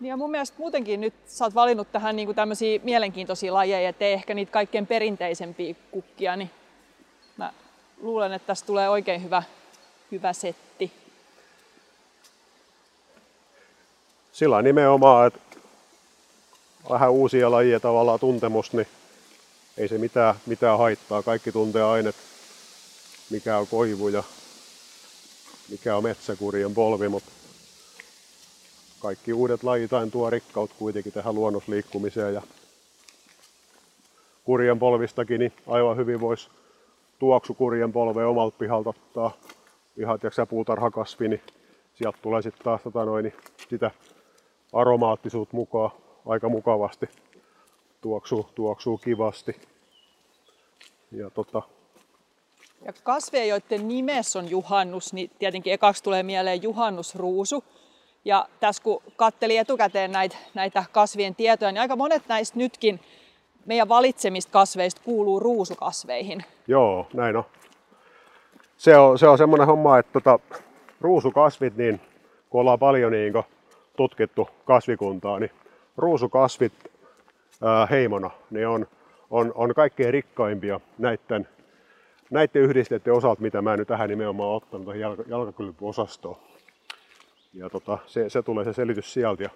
[0.00, 4.12] Niin ja mun mielestä muutenkin nyt sä oot valinnut tähän niin tämmöisiä mielenkiintoisia lajeja, ettei
[4.12, 6.50] ehkä niitä kaikkein perinteisempiä kukkia, niin
[7.36, 7.52] mä
[8.00, 9.42] luulen, että tästä tulee oikein hyvä,
[10.12, 10.92] hyvä setti.
[14.32, 15.40] Sillä nimenomaan, että
[16.90, 18.86] vähän uusia lajeja tavallaan tuntemus, niin
[19.80, 21.22] ei se mitään, mitään haittaa.
[21.22, 22.12] Kaikki tuntee aina,
[23.30, 24.22] mikä on koivu ja
[25.68, 27.30] mikä on metsäkurien polvi, mutta
[29.00, 32.42] kaikki uudet lajit aina tuo rikkaut kuitenkin tähän luonnosliikkumiseen ja
[34.44, 36.48] kurjen polvistakin niin aivan hyvin voisi
[37.18, 39.32] tuoksu kurjen polveen omalta pihalta ottaa
[39.96, 41.42] ihan tiiäksä, puutarhakasvi, niin
[41.94, 43.34] sieltä tulee sitten taas tota noin, niin
[43.70, 43.90] sitä
[44.72, 45.90] aromaattisuutta mukaan
[46.26, 47.08] aika mukavasti
[48.00, 49.56] tuoksuu, tuoksuu kivasti.
[51.12, 51.62] Ja tota,
[52.84, 57.64] Ja kasveja, joiden nimessä on juhannus, niin tietenkin ekaksi tulee mieleen juhannusruusu.
[58.24, 63.00] Ja tässä kun katteli etukäteen näitä, näitä kasvien tietoja, niin aika monet näistä nytkin
[63.66, 66.44] meidän valitsemista kasveista kuuluu ruusukasveihin.
[66.66, 67.44] Joo, näin on.
[68.76, 70.38] Se on, se on semmoinen homma, että tota,
[71.00, 72.00] ruusukasvit, niin
[72.50, 73.44] kun ollaan paljon niin kun
[73.96, 75.50] tutkittu kasvikuntaa, niin
[75.96, 76.72] ruusukasvit
[77.90, 78.86] heimona niin on,
[79.30, 81.48] on, on kaikkein rikkaimpia näiden,
[82.30, 86.36] näiden yhdisteiden osalta, mitä mä nyt tähän nimenomaan ottanut tuohon jalka, jalkakylpyosastoon.
[87.54, 89.50] Ja tota, se, se, tulee se selitys sieltä.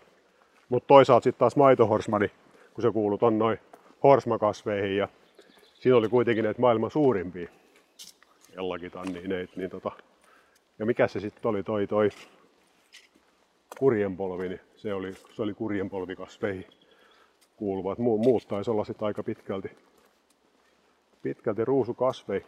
[0.69, 2.31] Mutta toisaalta sitten taas maitohorsma, niin
[2.75, 3.59] kun se kuuluu ton noin
[4.03, 5.09] horsmakasveihin ja
[5.75, 7.49] siinä oli kuitenkin näitä maailman suurimpia
[8.57, 9.91] ellakitannineita, niin tota,
[10.79, 12.09] ja mikä se sitten oli toi toi
[13.79, 16.67] kurjenpolvi, niin se oli, se oli kurjenpolvikasveihin
[17.57, 17.99] kuuluvat.
[17.99, 19.71] Muut taisi olla sitten aika pitkälti,
[21.23, 22.45] pitkälti ruusukasvei.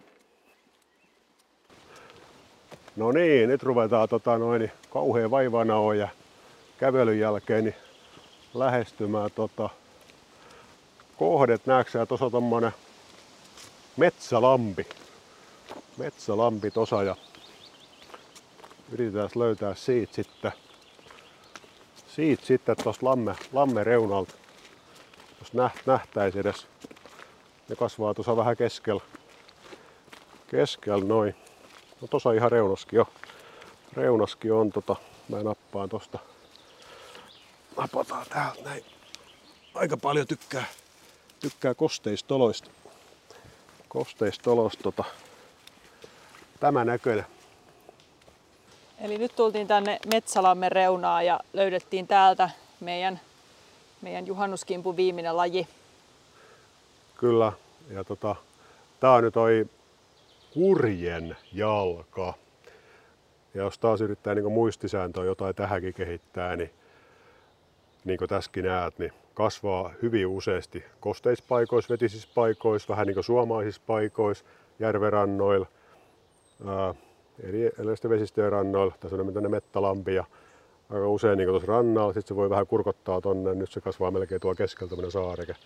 [2.97, 6.09] No niin, nyt ruvetaan tota noin, kauhean vaivana ja
[6.79, 7.75] kävelyn jälkeen niin
[8.55, 9.71] lähestymään tota,
[11.19, 11.67] kohdet.
[11.67, 12.73] Näetkö tuossa tommonen
[13.97, 14.87] metsälampi.
[15.97, 17.17] Metsälampi tosa ja
[18.93, 20.53] yritetään löytää siitä sitten
[22.17, 24.35] siitä sitten tuosta lamme, lamme reunalta,
[25.55, 26.67] jos nähtäisi edes.
[27.69, 29.01] Ne kasvaa tuossa vähän keskellä.
[30.51, 31.35] Keskellä noin.
[32.01, 33.09] No tuossa ihan reunaskin jo.
[33.93, 34.97] Reunaskin on tota,
[35.29, 36.19] mä nappaan tosta.
[37.77, 38.85] Napataan täältä näin.
[39.75, 40.65] Aika paljon tykkää,
[41.41, 42.71] tykkää kosteistoloista.
[43.89, 45.05] Kosteistolosta tota,
[46.61, 47.27] tämä näköinen.
[48.99, 53.21] Eli nyt tultiin tänne Metsälammen reunaan ja löydettiin täältä meidän,
[54.03, 55.67] meidän juhannuskimpu viimeinen laji.
[57.17, 57.53] Kyllä.
[57.91, 58.37] Ja tota,
[59.01, 59.67] tää on nyt toi
[60.55, 62.35] kurjen jalka.
[63.55, 66.71] Ja jos taas yrittää niin muistisääntöä jotain tähänkin kehittää, niin
[68.05, 73.83] niin kuin tässäkin näet, niin kasvaa hyvin useasti kosteispaikoissa, vetisissä paikoissa, vähän niin kuin suomaisissa
[73.87, 74.45] paikoissa,
[74.79, 75.67] järverannoilla,
[77.43, 78.95] eri erilaisten vesistöjen rannoilla.
[79.01, 80.25] Tässä on tämmöinen mettälampi ja
[80.91, 82.13] aika usein niin tuossa rannalla.
[82.13, 83.55] Sitten se voi vähän kurkottaa tonne.
[83.55, 85.57] Nyt se kasvaa melkein tuo keskellä tämmöinen saareke,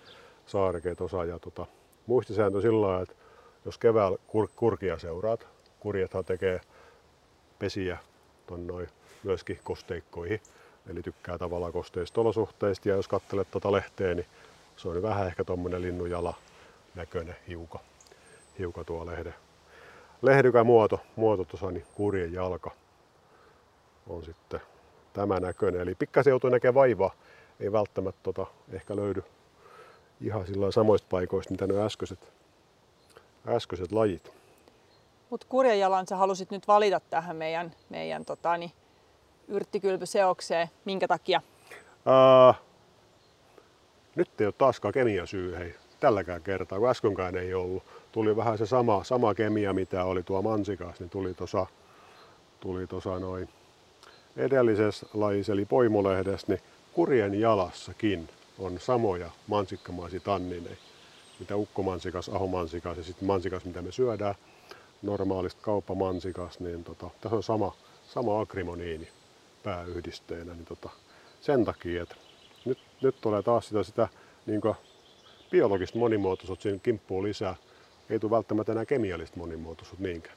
[0.47, 1.25] saareke tuossa.
[1.25, 1.67] Ja tota,
[2.07, 3.15] muistisääntö sillä lailla, että
[3.65, 5.47] jos keväällä kur, kurkia seuraat,
[5.81, 6.61] kurjethan tekee
[7.59, 7.99] pesiä
[8.67, 8.89] noin
[9.23, 10.41] myöskin kosteikkoihin.
[10.91, 12.89] Eli tykkää tavallaan kosteista olosuhteista.
[12.89, 14.27] Ja jos katselet tuota lehteä, niin
[14.77, 16.35] se on vähän ehkä tuommoinen linnunjala
[16.95, 17.79] näköinen hiuka,
[18.59, 19.35] hiuka tuo lehde,
[20.23, 22.71] lehdykä muoto, muoto tuossa, niin kurjen jalka
[24.09, 24.61] on sitten
[25.13, 25.81] tämä näköinen.
[25.81, 27.15] Eli pikkasen joutuu näkemään vaivaa.
[27.61, 29.23] Ei välttämättä tota, ehkä löydy
[30.21, 32.33] ihan sillä samoista paikoista, mitä ne äskeiset,
[33.47, 34.33] äskeiset lajit.
[35.31, 38.73] Mutta kurjajalan sä halusit nyt valita tähän meidän, meidän tota, niin,
[39.49, 40.69] yrttikylpyseokseen.
[40.85, 41.43] Minkä takia?
[42.07, 42.55] Ää,
[44.15, 47.83] nyt ei ole taaskaan kemiasyy hei, tälläkään kertaa, kun äskenkään ei ollut
[48.13, 51.67] tuli vähän se sama, sama kemia, mitä oli tuo mansikas, niin tuli tuossa
[52.61, 53.49] tuli tosa noin
[54.41, 56.61] edellisessä lajissa, eli poimulehdessä, niin
[56.93, 58.29] kurjen jalassakin
[58.59, 60.77] on samoja mansikkamaisia tannineja,
[61.39, 64.35] mitä ukkomansikas, ahomansikas ja sitten mansikas, mitä me syödään
[65.03, 67.75] normaalista kauppamansikas, niin tota, tässä on sama,
[68.09, 69.09] sama akrimoniini
[69.63, 70.91] pääyhdisteenä, niin tota,
[71.41, 72.15] sen takia, että
[72.65, 74.09] nyt, nyt tulee taas sitä, sitä
[74.47, 74.61] niin
[75.51, 77.57] biologista monimuotoisuutta siinä kimppuun lisää,
[78.11, 80.37] ei tule välttämättä enää kemiallista monimuotoisuutta niinkään.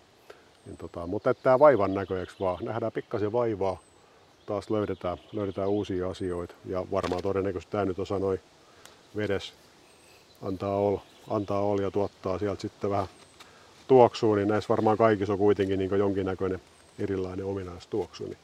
[0.65, 2.65] Niin tota, mutta tämä vaivan näköjäksi vaan.
[2.65, 3.79] Nähdään pikkasen vaivaa,
[4.45, 6.55] taas löydetään, löydetään uusia asioita.
[6.65, 8.39] Ja varmaan todennäköisesti tämä nyt osa noin
[9.15, 9.53] vedes
[10.41, 13.07] antaa olla, antaa olla ja tuottaa sieltä sitten vähän
[13.87, 16.61] tuoksua, niin näissä varmaan kaikissa on kuitenkin niin jonkinnäköinen
[16.99, 18.23] erilainen ominaistuoksu.
[18.23, 18.37] Niin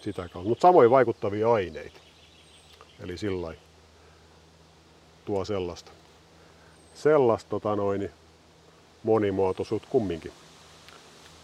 [0.00, 0.48] sitä kautta.
[0.48, 2.00] Mutta samoin vaikuttavia aineita.
[3.00, 3.54] Eli sillä
[5.24, 5.92] tuo sellaista
[6.96, 8.10] sellaista tota noin,
[9.02, 10.32] monimuotoisuutta kumminkin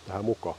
[0.07, 0.57] tähän mukaan.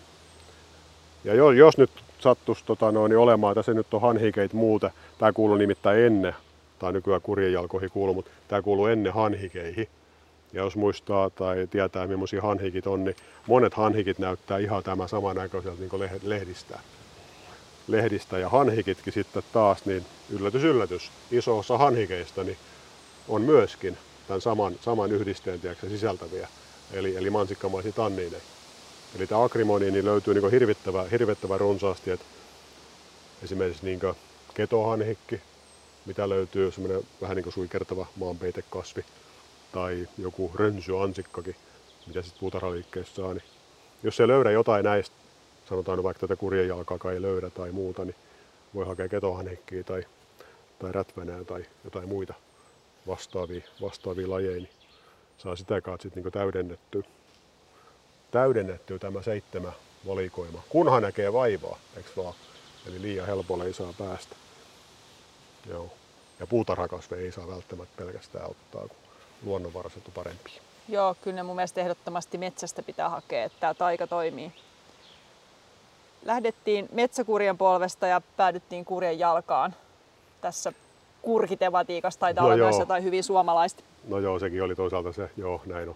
[1.23, 1.91] Ja jos, jos nyt
[2.23, 6.35] sattuisi tota noin, olemaan, tässä nyt on hanhikeita muuta, tämä kuuluu nimittäin ennen,
[6.79, 9.87] tai nykyään kurjenjalkoihin kuuluu, mutta tämä kuuluu ennen hanhikeihin.
[10.53, 13.15] Ja jos muistaa tai tietää millaisia hanhikit on, niin
[13.47, 16.79] monet hanhikit näyttää ihan tämä samannäköiseltä niin lehdistä.
[17.87, 18.37] lehdistä.
[18.37, 22.57] Ja hanhikitkin sitten taas, niin yllätys yllätys, iso osa hanhikeista niin
[23.27, 23.97] on myöskin
[24.27, 25.59] tämän saman, saman yhdisteen
[25.89, 26.47] sisältäviä,
[26.93, 28.52] eli, eli mansikkamaisia tanniineja.
[29.15, 32.25] Eli tämä akrimoniini löytyy niin hirvittävän, hirvittävän runsaasti, että
[33.43, 33.99] esimerkiksi niin
[34.53, 35.41] ketohanhikki,
[36.05, 39.05] mitä löytyy, semmoinen vähän niin suikertava maanpeitekasvi,
[39.71, 41.55] tai joku rönsyansikkakin,
[42.07, 43.43] mitä sitten puutarhaliikkeessä saa, niin
[44.03, 45.15] jos ei löydä jotain näistä,
[45.69, 48.15] sanotaan vaikka tätä kurjenjalkaa ei löydä tai muuta, niin
[48.75, 50.03] voi hakea ketohanhekkiä tai,
[50.79, 52.33] tai rätvänää tai jotain muita
[53.07, 54.69] vastaavia, vastaavia lajeja, niin
[55.37, 57.03] saa sitä kautta sitten niin täydennettyä,
[58.33, 59.73] täydennettyä tämä seitsemän
[60.07, 62.33] valikoima, kunhan näkee vaivaa, eikö vaan?
[62.87, 64.35] Eli liian helpolla ei saa päästä.
[65.69, 65.89] Joo.
[66.39, 68.97] Ja puutarhakasveja ei saa välttämättä pelkästään ottaa, kun
[69.43, 70.61] luonnonvaraiset on parempia.
[70.89, 74.51] Joo, kyllä ne mun mielestä ehdottomasti metsästä pitää hakea, että tämä taika toimii.
[76.25, 79.75] Lähdettiin metsäkurjen polvesta ja päädyttiin kurjen jalkaan.
[80.41, 80.73] Tässä
[81.21, 83.83] kurkitematiikassa taitaa no olla myös jotain hyvin suomalaista.
[84.07, 85.95] No joo, sekin oli toisaalta se, joo, näin on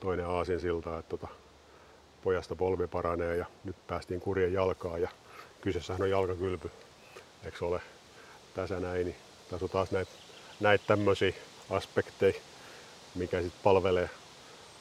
[0.00, 1.28] toinen aasin silta, että tota,
[2.24, 5.08] pojasta polvi paranee ja nyt päästiin kurjen jalkaan ja
[5.60, 6.70] kyseessähän on jalkakylpy,
[7.44, 7.80] eikö ole
[8.54, 9.16] tässä näin, niin
[9.50, 10.12] tässä on taas näitä,
[10.60, 11.32] näitä tämmöisiä
[11.70, 12.34] aspekteja,
[13.14, 14.10] mikä sitten palvelee,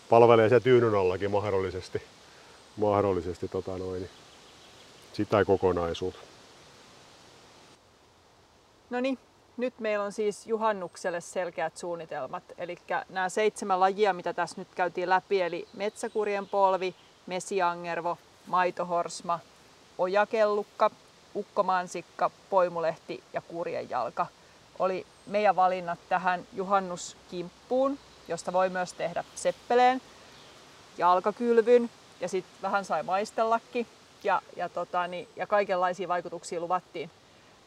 [0.10, 2.02] palvelee se tyynyn allakin mahdollisesti,
[2.78, 4.12] mahdollisesti tota noin, niin
[5.14, 6.20] sitä kokonaisuutta.
[8.90, 9.18] No niin,
[9.58, 12.44] nyt meillä on siis juhannukselle selkeät suunnitelmat.
[12.58, 12.78] Eli
[13.10, 16.96] nämä seitsemän lajia, mitä tässä nyt käytiin läpi, eli metsäkurjen polvi,
[17.32, 18.18] mesiangervo,
[18.48, 19.40] maitohorsma,
[19.98, 20.90] ojakellukka,
[21.36, 24.28] ukkomansikka, poimulehti ja kurjenjalka
[24.80, 30.02] oli meidän valinnat tähän juhannuskimppuun, josta voi myös tehdä seppeleen,
[30.98, 31.90] jalkakylvyn
[32.22, 33.88] ja sitten vähän sai maistellakin.
[34.24, 37.10] Ja, ja, tota, niin, ja kaikenlaisia vaikutuksia luvattiin,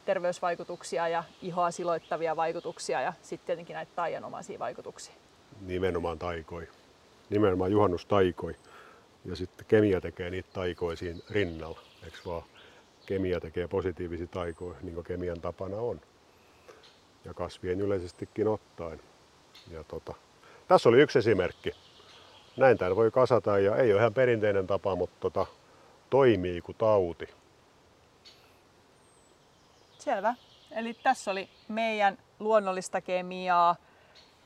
[0.04, 5.14] terveysvaikutuksia ja ihoa siloittavia vaikutuksia ja sitten tietenkin näitä taianomaisia vaikutuksia.
[5.60, 6.68] Nimenomaan taikoi.
[7.30, 8.56] Nimenomaan juhannustaikoi.
[9.24, 12.42] Ja sitten kemia tekee niitä taikoja siinä rinnalla, eikö vaan?
[13.06, 16.00] Kemia tekee positiivisia taikoja, niin kuin kemian tapana on.
[17.24, 19.00] Ja kasvien yleisestikin ottaen.
[19.70, 20.14] Ja tota,
[20.68, 21.70] tässä oli yksi esimerkki.
[22.56, 25.46] Näin täällä voi kasata ja ei ole ihan perinteinen tapa, mutta tota,
[26.10, 27.28] toimii kuin tauti.
[29.98, 30.34] Selvä.
[30.70, 33.76] Eli tässä oli meidän luonnollista kemiaa,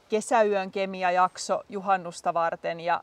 [0.08, 3.02] kesäyön kemiajakso juhannusta varten ja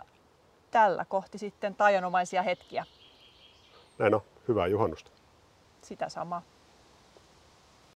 [0.76, 2.86] tällä kohti sitten tajanomaisia hetkiä.
[3.98, 4.22] Näin on.
[4.48, 5.12] Hyvää juhannusta.
[5.82, 6.42] Sitä samaa.